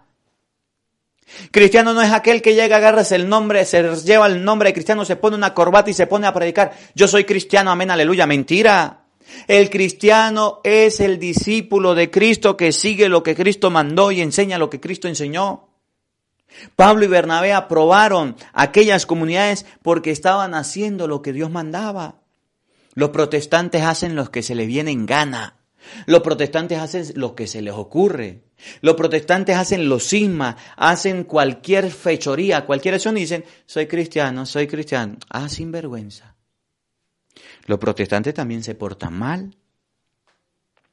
[1.51, 5.05] Cristiano no es aquel que llega, agarras el nombre, se lleva el nombre de cristiano,
[5.05, 6.73] se pone una corbata y se pone a predicar.
[6.95, 8.25] Yo soy cristiano, amén, aleluya.
[8.25, 9.05] Mentira.
[9.47, 14.57] El cristiano es el discípulo de Cristo que sigue lo que Cristo mandó y enseña
[14.57, 15.69] lo que Cristo enseñó.
[16.75, 22.15] Pablo y Bernabé aprobaron aquellas comunidades porque estaban haciendo lo que Dios mandaba.
[22.95, 25.58] Los protestantes hacen lo que se les viene en gana.
[26.05, 28.43] Los protestantes hacen lo que se les ocurre.
[28.81, 34.67] Los protestantes hacen los sismas, hacen cualquier fechoría, cualquier acción y dicen, soy cristiano, soy
[34.67, 35.17] cristiano.
[35.29, 36.35] Ah, sin vergüenza.
[37.65, 39.55] Los protestantes también se portan mal.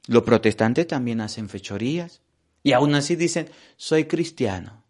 [0.07, 2.21] Los protestantes también hacen fechorías.
[2.63, 4.83] Y aún así dicen, soy cristiano.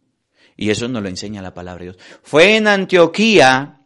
[0.56, 2.04] Y eso nos lo enseña la palabra de Dios.
[2.24, 3.77] Fue en Antioquía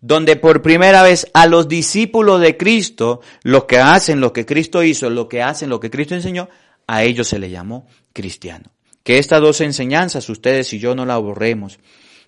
[0.00, 4.82] donde por primera vez a los discípulos de Cristo, los que hacen lo que Cristo
[4.82, 6.48] hizo, lo que hacen lo que Cristo enseñó,
[6.86, 8.72] a ellos se le llamó cristiano.
[9.02, 11.78] Que estas dos enseñanzas ustedes y yo no las borremos.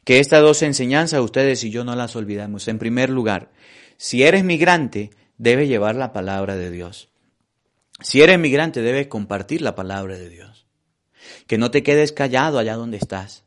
[0.05, 2.69] Que estas dos enseñanzas ustedes y yo no las olvidemos.
[2.69, 3.51] En primer lugar,
[3.97, 7.09] si eres migrante, debes llevar la palabra de Dios.
[8.01, 10.67] Si eres migrante, debes compartir la palabra de Dios.
[11.47, 13.45] Que no te quedes callado allá donde estás.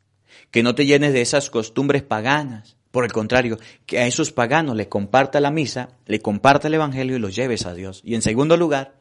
[0.51, 4.73] Que no te llenes de esas costumbres paganas por el contrario, que a esos paganos
[4.77, 7.99] le comparta la misa, le comparta el Evangelio y los lleves a Dios.
[8.05, 8.95] Y en segundo lugar,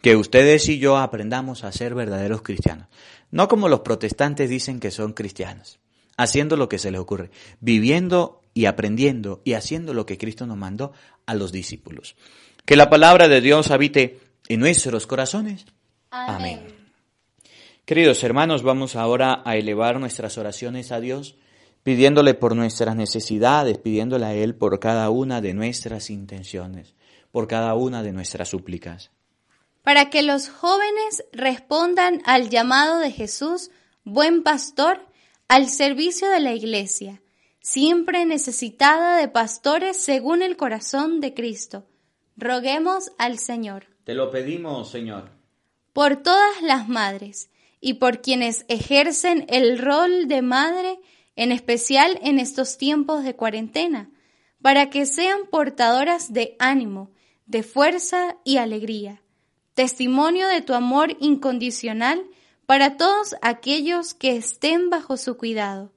[0.00, 2.88] que ustedes y yo aprendamos a ser verdaderos cristianos.
[3.30, 5.78] No como los protestantes dicen que son cristianos,
[6.16, 10.56] haciendo lo que se les ocurre, viviendo y aprendiendo y haciendo lo que Cristo nos
[10.56, 10.94] mandó
[11.26, 12.16] a los discípulos.
[12.64, 15.66] Que la palabra de Dios habite en nuestros corazones.
[16.10, 16.60] Amén.
[17.84, 21.36] Queridos hermanos, vamos ahora a elevar nuestras oraciones a Dios
[21.82, 26.94] pidiéndole por nuestras necesidades, pidiéndole a Él por cada una de nuestras intenciones,
[27.30, 29.10] por cada una de nuestras súplicas.
[29.82, 33.70] Para que los jóvenes respondan al llamado de Jesús,
[34.04, 35.00] buen pastor,
[35.48, 37.20] al servicio de la Iglesia,
[37.60, 41.84] siempre necesitada de pastores según el corazón de Cristo.
[42.36, 43.86] Roguemos al Señor.
[44.04, 45.30] Te lo pedimos, Señor.
[45.92, 50.98] Por todas las madres y por quienes ejercen el rol de madre
[51.36, 54.10] en especial en estos tiempos de cuarentena,
[54.60, 57.10] para que sean portadoras de ánimo,
[57.46, 59.22] de fuerza y alegría,
[59.74, 62.22] testimonio de tu amor incondicional
[62.66, 65.92] para todos aquellos que estén bajo su cuidado.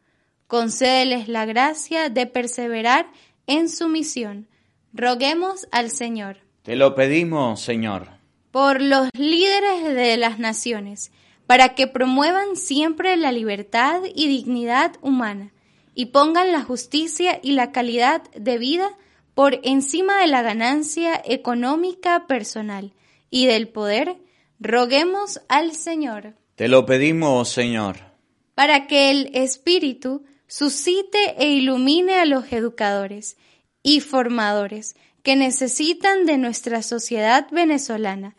[0.47, 3.07] Concédeles la gracia de perseverar
[3.47, 4.47] en su misión.
[4.93, 6.37] Roguemos al Señor.
[6.63, 8.09] Te lo pedimos, Señor.
[8.51, 11.11] Por los líderes de las naciones,
[11.47, 15.53] para que promuevan siempre la libertad y dignidad humana
[15.93, 18.89] y pongan la justicia y la calidad de vida
[19.33, 22.93] por encima de la ganancia económica personal
[23.29, 24.17] y del poder,
[24.59, 26.35] roguemos al Señor.
[26.55, 27.97] Te lo pedimos, Señor.
[28.55, 33.37] Para que el Espíritu suscite e ilumine a los educadores
[33.83, 38.35] y formadores que necesitan de nuestra sociedad venezolana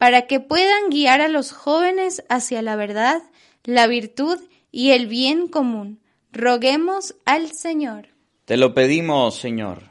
[0.00, 3.22] para que puedan guiar a los jóvenes hacia la verdad,
[3.64, 4.40] la virtud
[4.72, 6.00] y el bien común.
[6.32, 8.08] Roguemos al Señor.
[8.46, 9.90] Te lo pedimos, Señor.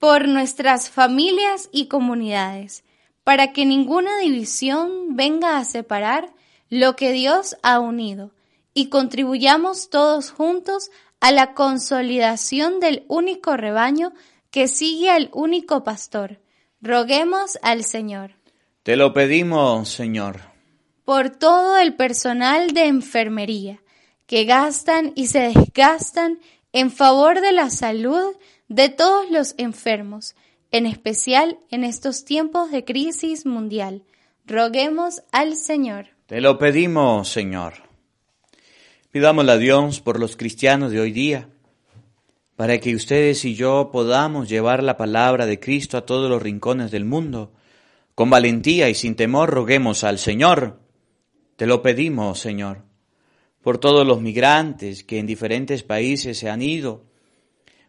[0.00, 2.82] Por nuestras familias y comunidades,
[3.22, 6.30] para que ninguna división venga a separar
[6.68, 8.32] lo que Dios ha unido,
[8.74, 14.12] y contribuyamos todos juntos a la consolidación del único rebaño
[14.50, 16.40] que sigue al único pastor.
[16.80, 18.32] Roguemos al Señor.
[18.88, 20.40] Te lo pedimos, Señor.
[21.04, 23.82] Por todo el personal de enfermería
[24.26, 26.38] que gastan y se desgastan
[26.72, 28.34] en favor de la salud
[28.68, 30.36] de todos los enfermos,
[30.70, 34.04] en especial en estos tiempos de crisis mundial.
[34.46, 36.06] Roguemos al Señor.
[36.24, 37.74] Te lo pedimos, Señor.
[39.10, 41.50] Pidámosle a Dios por los cristianos de hoy día,
[42.56, 46.90] para que ustedes y yo podamos llevar la palabra de Cristo a todos los rincones
[46.90, 47.52] del mundo
[48.18, 50.80] con valentía y sin temor roguemos al Señor.
[51.54, 52.82] Te lo pedimos, Señor,
[53.62, 57.04] por todos los migrantes que en diferentes países se han ido,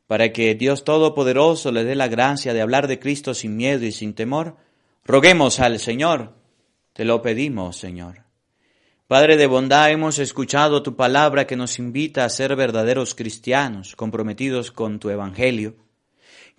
[0.06, 3.92] para que Dios Todopoderoso les dé la gracia de hablar de Cristo sin miedo y
[3.92, 4.58] sin temor.
[5.04, 6.36] Roguemos al Señor.
[6.94, 8.26] Te lo pedimos, Señor.
[9.08, 14.70] Padre de bondad, hemos escuchado tu palabra que nos invita a ser verdaderos cristianos, comprometidos
[14.70, 15.89] con tu Evangelio.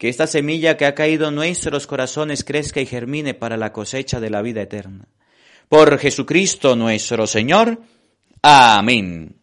[0.01, 4.18] Que esta semilla que ha caído en nuestros corazones crezca y germine para la cosecha
[4.18, 5.05] de la vida eterna.
[5.68, 7.82] Por Jesucristo nuestro Señor.
[8.40, 9.36] Amén.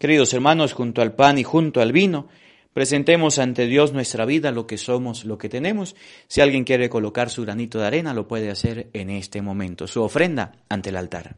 [0.00, 2.26] Queridos hermanos, junto al pan y junto al vino,
[2.74, 5.94] presentemos ante Dios nuestra vida, lo que somos, lo que tenemos.
[6.26, 10.02] Si alguien quiere colocar su granito de arena, lo puede hacer en este momento, su
[10.02, 11.36] ofrenda ante el altar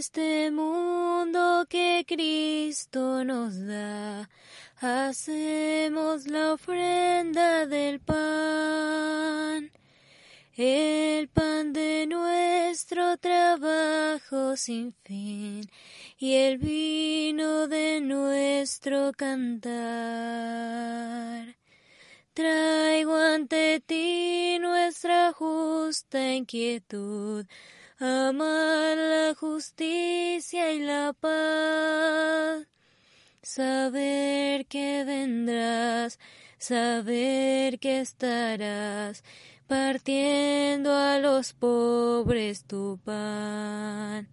[0.00, 4.30] este mundo que Cristo nos da,
[4.80, 9.70] hacemos la ofrenda del pan,
[10.56, 15.62] el pan de nuestro trabajo sin fin
[16.18, 19.70] y el vino de nuestro cantar.
[22.32, 27.44] Traigo ante ti nuestra justa inquietud,
[27.98, 32.66] amar la justicia y la paz,
[33.42, 36.18] saber que vendrás,
[36.58, 39.22] saber que estarás
[39.66, 44.28] partiendo a los pobres tu pan.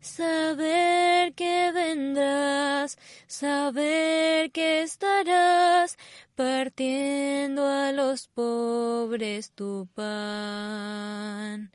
[0.00, 5.96] Saber que vendrás, saber que estarás
[6.34, 11.70] partiendo a los pobres tu pan.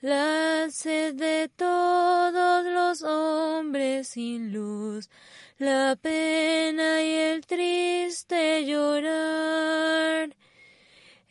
[0.00, 5.10] La de todos los hombres sin luz,
[5.58, 10.34] la pena y el triste llorar,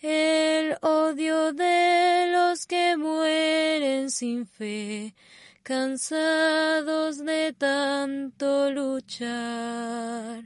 [0.02, 5.16] el odio de los que mueren sin fe,
[5.64, 10.44] cansados de tanto luchar.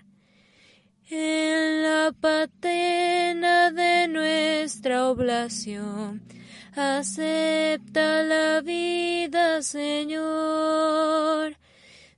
[1.10, 6.22] En la patena de nuestra oblación,
[6.76, 11.61] acepta la vida, Señor.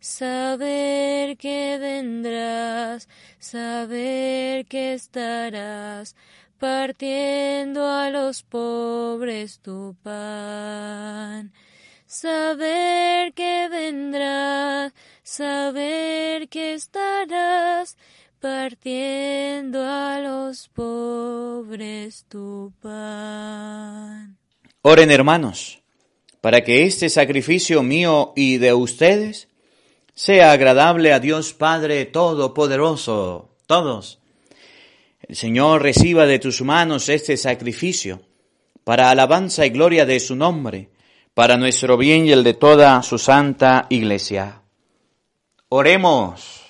[0.03, 3.07] Saber que vendrás,
[3.39, 6.17] saber que estarás
[6.59, 11.53] partiendo a los pobres tu pan.
[12.05, 14.91] Saber que vendrás,
[15.23, 17.95] saber que estarás
[18.41, 24.37] partiendo a los pobres tu pan.
[24.81, 25.81] Oren hermanos,
[26.41, 29.47] para que este sacrificio mío y de ustedes
[30.13, 33.49] sea agradable a Dios Padre Todopoderoso.
[33.65, 34.19] Todos.
[35.21, 38.21] El Señor reciba de tus manos este sacrificio
[38.83, 40.89] para alabanza y gloria de su nombre,
[41.33, 44.61] para nuestro bien y el de toda su santa iglesia.
[45.69, 46.62] Oremos.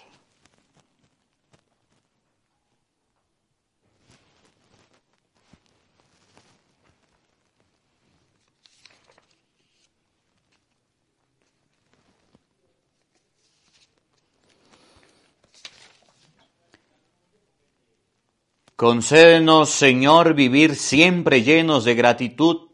[18.83, 22.67] Concédenos, Señor, vivir siempre llenos de gratitud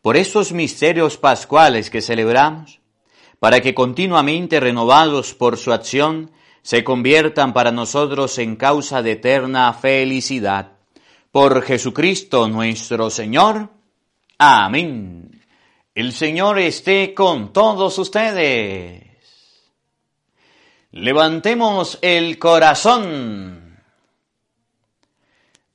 [0.00, 2.80] por esos misterios pascuales que celebramos,
[3.38, 6.30] para que continuamente renovados por su acción,
[6.62, 10.72] se conviertan para nosotros en causa de eterna felicidad.
[11.30, 13.68] Por Jesucristo nuestro Señor.
[14.38, 15.44] Amén.
[15.94, 19.04] El Señor esté con todos ustedes.
[20.92, 23.61] Levantemos el corazón.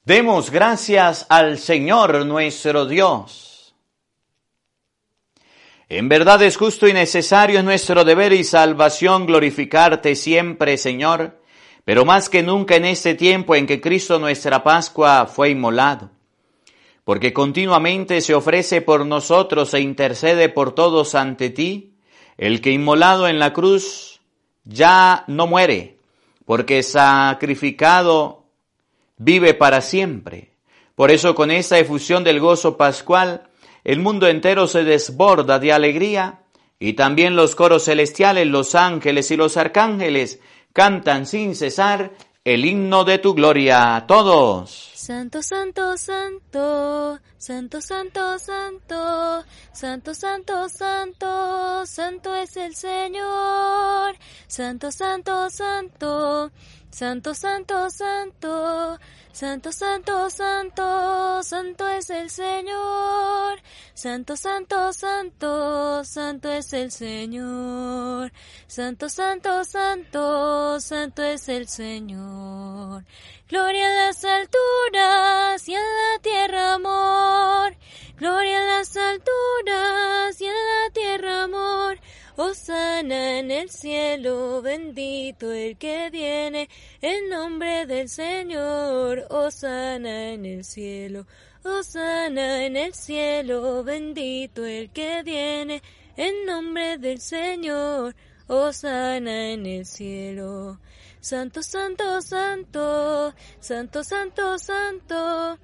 [0.07, 3.75] Demos gracias al Señor nuestro Dios.
[5.89, 11.41] En verdad es justo y necesario, nuestro deber y salvación glorificarte siempre, Señor,
[11.83, 16.09] pero más que nunca en este tiempo en que Cristo nuestra Pascua fue inmolado,
[17.03, 21.97] porque continuamente se ofrece por nosotros e intercede por todos ante ti,
[22.37, 24.21] el que inmolado en la cruz
[24.63, 25.97] ya no muere,
[26.45, 28.46] porque sacrificado
[29.17, 30.53] vive para siempre.
[30.95, 33.49] Por eso con esta efusión del gozo pascual,
[33.83, 36.43] el mundo entero se desborda de alegría
[36.79, 40.39] y también los coros celestiales, los ángeles y los arcángeles
[40.73, 42.11] cantan sin cesar
[42.43, 44.05] el himno de tu gloria.
[44.07, 44.91] Todos.
[44.93, 54.15] Santo, santo, santo, santo, santo, santo, santo, santo, santo, santo es el Señor.
[54.47, 56.51] Santo, santo, santo.
[56.89, 58.97] Santo, santo, santo,
[59.31, 63.59] santo, santo, santo, santo es el Señor.
[63.93, 68.31] Santo, santo, santo, santo es el Señor.
[68.65, 73.03] Santo, santo, santo, santo es el Señor.
[73.47, 77.26] Gloria en las alturas y en la tierra amor.
[78.17, 81.99] Gloria en las alturas y en la tierra amor.
[82.35, 86.67] Osana en el cielo, bendito el que viene
[87.01, 89.25] en nombre del Señor.
[89.29, 91.27] Osana en el cielo,
[91.63, 95.83] Osana en el cielo, bendito el que viene
[96.15, 98.15] en nombre del Señor.
[98.47, 100.79] Osana en el cielo.
[101.19, 105.59] Santo, santo, santo, santo, santo, santo.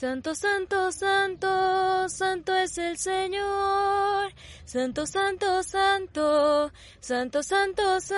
[0.00, 4.30] Santo, santo, santo, santo es el Señor.
[4.64, 6.70] Santo, santo, santo,
[7.00, 8.16] santo, santo, santo,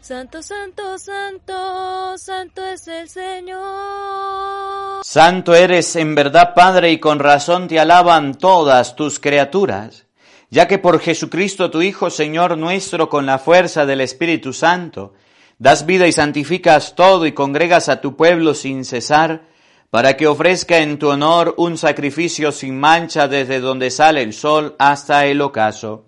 [0.00, 5.02] santo, santo, santo, santo es el Señor.
[5.02, 10.06] Santo eres en verdad, Padre, y con razón te alaban todas tus criaturas,
[10.48, 15.14] ya que por Jesucristo tu Hijo, Señor nuestro, con la fuerza del Espíritu Santo,
[15.58, 19.50] das vida y santificas todo y congregas a tu pueblo sin cesar,
[19.92, 24.74] para que ofrezca en tu honor un sacrificio sin mancha desde donde sale el sol
[24.78, 26.06] hasta el ocaso.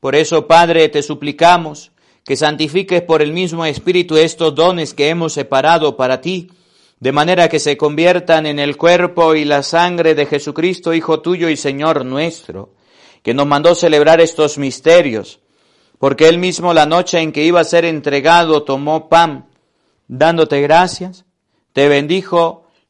[0.00, 1.92] Por eso, Padre, te suplicamos
[2.24, 6.50] que santifiques por el mismo Espíritu estos dones que hemos separado para ti,
[6.98, 11.48] de manera que se conviertan en el cuerpo y la sangre de Jesucristo, Hijo tuyo
[11.48, 12.74] y Señor nuestro,
[13.22, 15.38] que nos mandó celebrar estos misterios,
[16.00, 19.46] porque él mismo la noche en que iba a ser entregado tomó pan,
[20.08, 21.26] dándote gracias,
[21.72, 22.63] te bendijo,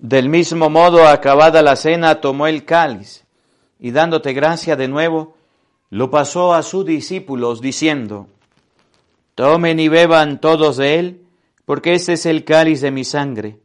[0.00, 3.24] Del mismo modo, acabada la cena, tomó el cáliz
[3.80, 5.34] y dándote gracia de nuevo,
[5.90, 8.28] lo pasó a sus discípulos diciendo,
[9.34, 11.22] Tomen y beban todos de él,
[11.64, 13.58] porque este es el cáliz de mi sangre,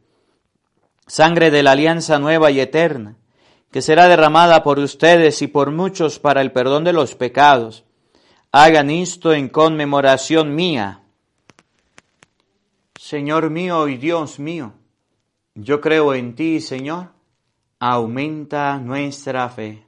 [1.06, 3.16] sangre de la alianza nueva y eterna,
[3.70, 7.84] que será derramada por ustedes y por muchos para el perdón de los pecados.
[8.52, 11.00] Hagan esto en conmemoración mía.
[12.96, 14.74] Señor mío y Dios mío,
[15.54, 17.10] yo creo en ti, Señor,
[17.78, 19.84] aumenta nuestra fe.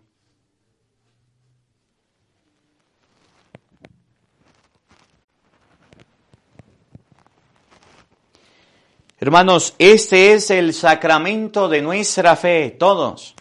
[9.19, 13.35] Hermanos, este es el sacramento de nuestra fe, todos.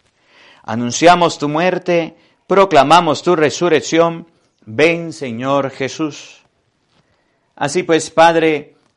[0.64, 2.16] Anunciamos tu muerte,
[2.48, 4.26] proclamamos tu resurrección.
[4.66, 6.42] Ven, Señor Jesús.
[7.56, 8.75] Así pues, Padre,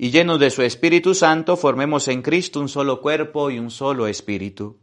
[0.00, 4.06] y llenos de su Espíritu Santo formemos en Cristo un solo cuerpo y un solo
[4.06, 4.78] Espíritu.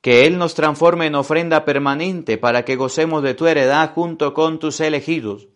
[0.00, 4.58] Que Él nos transforme en ofrenda permanente para que gocemos de tu heredad junto con
[4.58, 5.46] tus elegidos.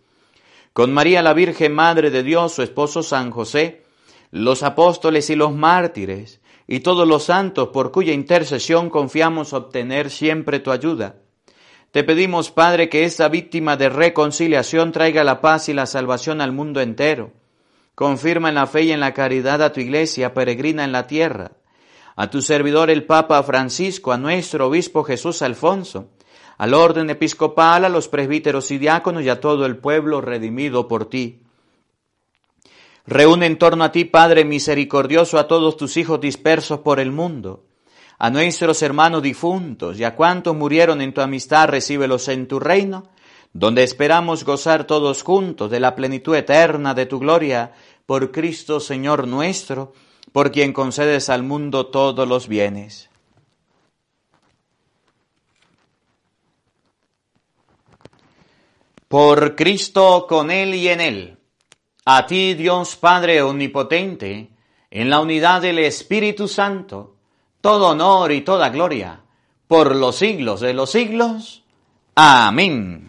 [0.73, 3.83] Con María la Virgen Madre de Dios, su esposo San José,
[4.31, 10.61] los apóstoles y los mártires, y todos los santos por cuya intercesión confiamos obtener siempre
[10.61, 11.17] tu ayuda.
[11.91, 16.53] Te pedimos, Padre, que esta víctima de reconciliación traiga la paz y la salvación al
[16.53, 17.33] mundo entero
[17.99, 21.51] Confirma en la fe y en la caridad a tu iglesia peregrina en la tierra,
[22.15, 26.11] a tu servidor el Papa Francisco, a nuestro obispo Jesús Alfonso,
[26.59, 31.07] al orden episcopal, a los presbíteros y diáconos y a todo el pueblo redimido por
[31.07, 31.43] ti.
[33.05, 37.65] Reúne en torno a ti, Padre misericordioso, a todos tus hijos dispersos por el mundo,
[38.17, 43.09] a nuestros hermanos difuntos y a cuantos murieron en tu amistad, recíbelos en tu reino,
[43.53, 47.73] donde esperamos gozar todos juntos de la plenitud eterna de tu gloria,
[48.07, 49.93] por Cristo Señor nuestro,
[50.33, 53.11] por quien concedes al mundo todos los bienes.
[59.09, 61.39] Por Cristo, con Él y en Él,
[62.05, 64.51] a ti Dios Padre Omnipotente,
[64.91, 67.17] en la unidad del Espíritu Santo,
[67.61, 69.21] todo honor y toda gloria,
[69.67, 71.65] por los siglos de los siglos.
[72.15, 73.09] Amén.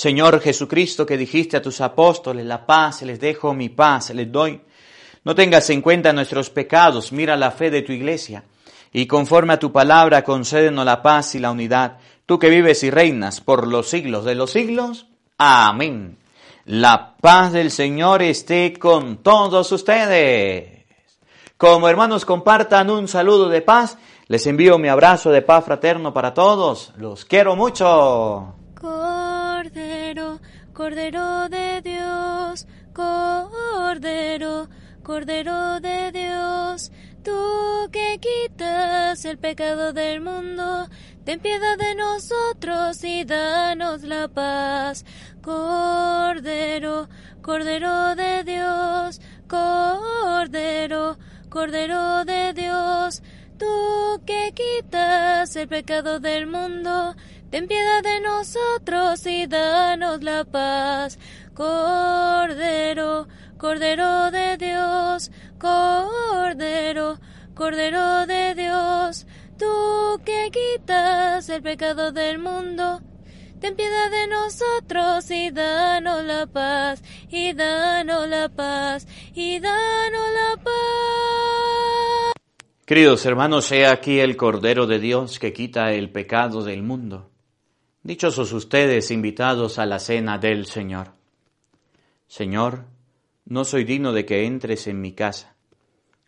[0.00, 4.58] Señor Jesucristo, que dijiste a tus apóstoles, la paz les dejo, mi paz les doy.
[5.24, 8.44] No tengas en cuenta nuestros pecados, mira la fe de tu iglesia,
[8.94, 12.90] y conforme a tu palabra concédenos la paz y la unidad, tú que vives y
[12.90, 15.06] reinas por los siglos de los siglos.
[15.36, 16.16] Amén.
[16.64, 20.86] La paz del Señor esté con todos ustedes.
[21.58, 23.98] Como hermanos compartan un saludo de paz,
[24.28, 26.94] les envío mi abrazo de paz fraterno para todos.
[26.96, 28.54] Los quiero mucho.
[30.80, 34.70] Cordero, de Dios, Cordero,
[35.02, 36.90] Cordero de Dios,
[37.22, 40.88] tú que quitas el pecado del mundo,
[41.26, 45.04] ten piedad de nosotros y danos la paz.
[45.42, 47.10] Cordero,
[47.42, 51.18] Cordero de Dios, Cordero,
[51.50, 53.22] Cordero de Dios,
[53.58, 57.14] tú que quitas el pecado del mundo,
[57.50, 61.18] ten piedad de nosotros y danos la paz.
[61.54, 63.28] Cordero,
[63.58, 67.18] Cordero de Dios, Cordero,
[67.54, 69.26] Cordero de Dios,
[69.58, 73.02] tú que quitas el pecado del mundo,
[73.60, 80.62] ten piedad de nosotros y danos la paz, y danos la paz, y danos la
[80.62, 82.32] paz.
[82.86, 87.30] Queridos hermanos, sea aquí el Cordero de Dios que quita el pecado del mundo.
[88.02, 91.12] Dichosos ustedes invitados a la cena del Señor.
[92.26, 92.86] Señor,
[93.44, 95.54] no soy digno de que entres en mi casa,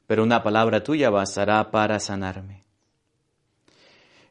[0.07, 2.65] pero una palabra tuya bastará para sanarme.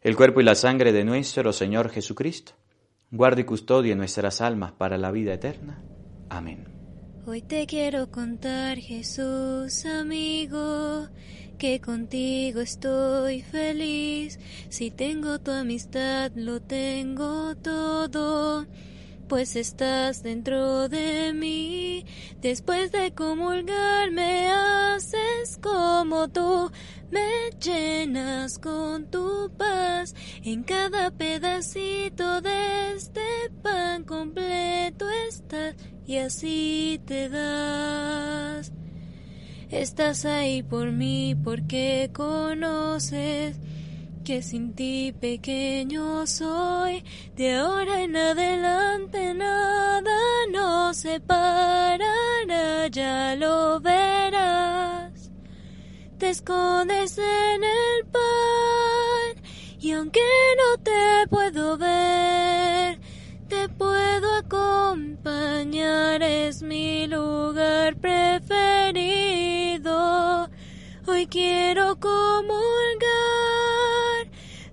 [0.01, 2.53] El cuerpo y la sangre de nuestro Señor Jesucristo,
[3.09, 5.81] guarde y custodie nuestras almas para la vida eterna.
[6.29, 6.65] Amén.
[7.25, 11.07] Hoy te quiero contar, Jesús amigo,
[11.62, 14.39] que contigo estoy feliz.
[14.70, 18.66] Si tengo tu amistad, lo tengo todo
[19.28, 22.03] pues estás dentro de mí.
[22.41, 26.72] Después de comulgar me haces como tú,
[27.12, 30.16] me llenas con tu paz.
[30.43, 35.76] En cada pedacito de este pan completo estás
[36.07, 38.74] y así te das.
[39.72, 43.57] Estás ahí por mí porque conoces
[44.26, 47.05] que sin ti pequeño soy,
[47.38, 50.11] de ahora en adelante nada
[50.51, 55.32] nos separará, ya lo verás.
[56.17, 59.41] Te escondes en el pan
[59.80, 60.19] y aunque
[60.57, 61.90] no te puedo ver,
[71.32, 72.51] quiero comulgar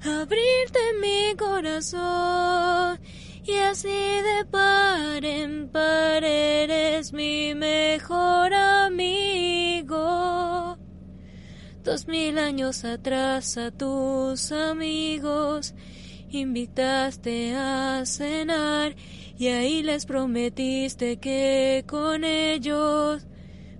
[0.03, 2.99] abrirte mi corazón
[3.45, 10.07] y así de par en par eres mi mejor amigo.
[11.85, 15.75] Dos mil años atrás a tus amigos
[16.29, 18.97] invitaste a cenar
[19.39, 23.29] y ahí les prometiste que con ellos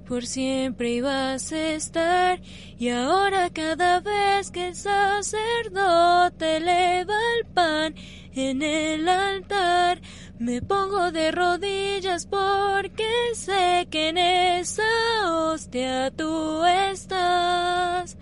[0.09, 2.41] por siempre ibas a estar
[2.79, 7.95] y ahora cada vez que el sacerdote eleva el pan
[8.35, 10.01] en el altar
[10.39, 13.05] me pongo de rodillas porque
[13.35, 14.83] sé que en esa
[15.27, 18.17] hostia tú estás.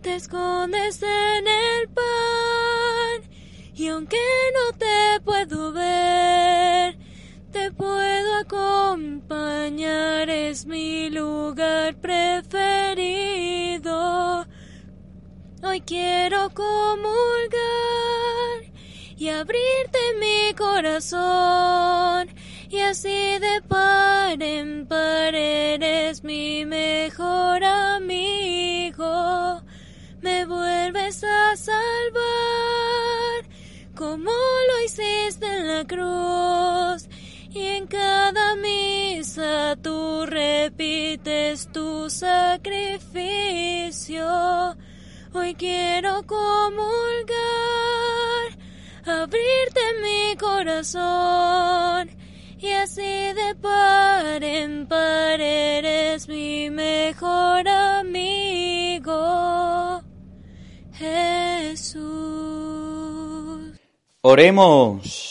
[0.00, 3.30] Te escondes en el pan
[3.74, 4.18] y aunque
[4.54, 6.87] no te puedo ver,
[8.48, 12.56] acompañar, es mi lugar preferido.
[15.62, 17.58] Hoy quiero comulgar
[19.16, 22.30] y abrirte mi corazón
[22.70, 29.60] y así de par en par eres mi mejor amigo.
[30.22, 31.98] Me vuelves a salvar
[33.94, 37.07] como lo hiciste en la cruz
[37.58, 42.76] y en cada misa tú repites tu sacrificio.
[45.32, 47.38] Hoy quiero comulgar,
[49.04, 52.10] abrirte mi corazón
[52.58, 59.14] y así de par en par eres mi mejor amigo,
[60.92, 61.98] Jesús.
[64.22, 65.27] Oremos.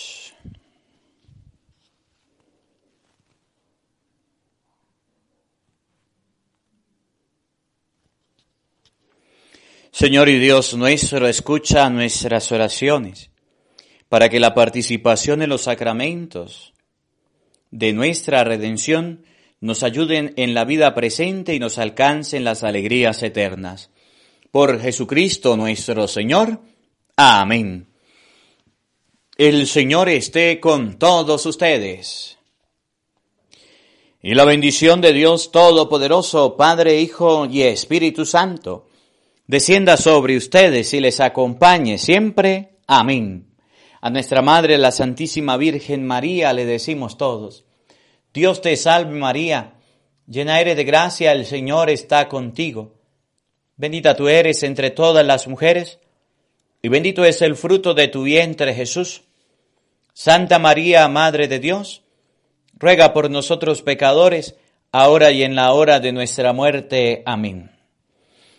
[9.99, 13.31] Señor y Dios nuestro, escucha nuestras oraciones
[14.09, 16.75] para que la participación en los sacramentos
[17.71, 19.25] de nuestra redención
[19.59, 23.89] nos ayuden en la vida presente y nos alcancen las alegrías eternas.
[24.51, 26.61] Por Jesucristo nuestro Señor.
[27.15, 27.87] Amén.
[29.35, 32.37] El Señor esté con todos ustedes.
[34.21, 38.86] Y la bendición de Dios Todopoderoso, Padre, Hijo y Espíritu Santo,
[39.47, 42.77] descienda sobre ustedes y les acompañe siempre.
[42.85, 43.47] Amén.
[44.01, 47.65] A nuestra Madre, la Santísima Virgen María, le decimos todos,
[48.33, 49.73] Dios te salve María,
[50.27, 52.93] llena eres de gracia, el Señor está contigo.
[53.75, 55.99] Bendita tú eres entre todas las mujeres,
[56.81, 59.23] y bendito es el fruto de tu vientre Jesús.
[60.13, 62.03] Santa María, Madre de Dios,
[62.73, 64.55] ruega por nosotros pecadores,
[64.91, 67.23] ahora y en la hora de nuestra muerte.
[67.25, 67.76] Amén.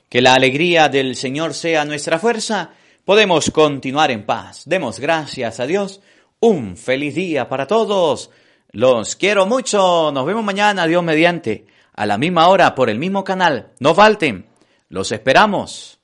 [0.08, 2.70] Que la alegría del Señor sea nuestra fuerza.
[3.04, 4.62] Podemos continuar en paz.
[4.64, 6.00] Demos gracias a Dios.
[6.40, 8.30] Un feliz día para todos.
[8.70, 10.10] Los quiero mucho.
[10.12, 13.72] Nos vemos mañana, Dios mediante, a la misma hora por el mismo canal.
[13.80, 14.46] No falten.
[14.88, 15.97] Los esperamos.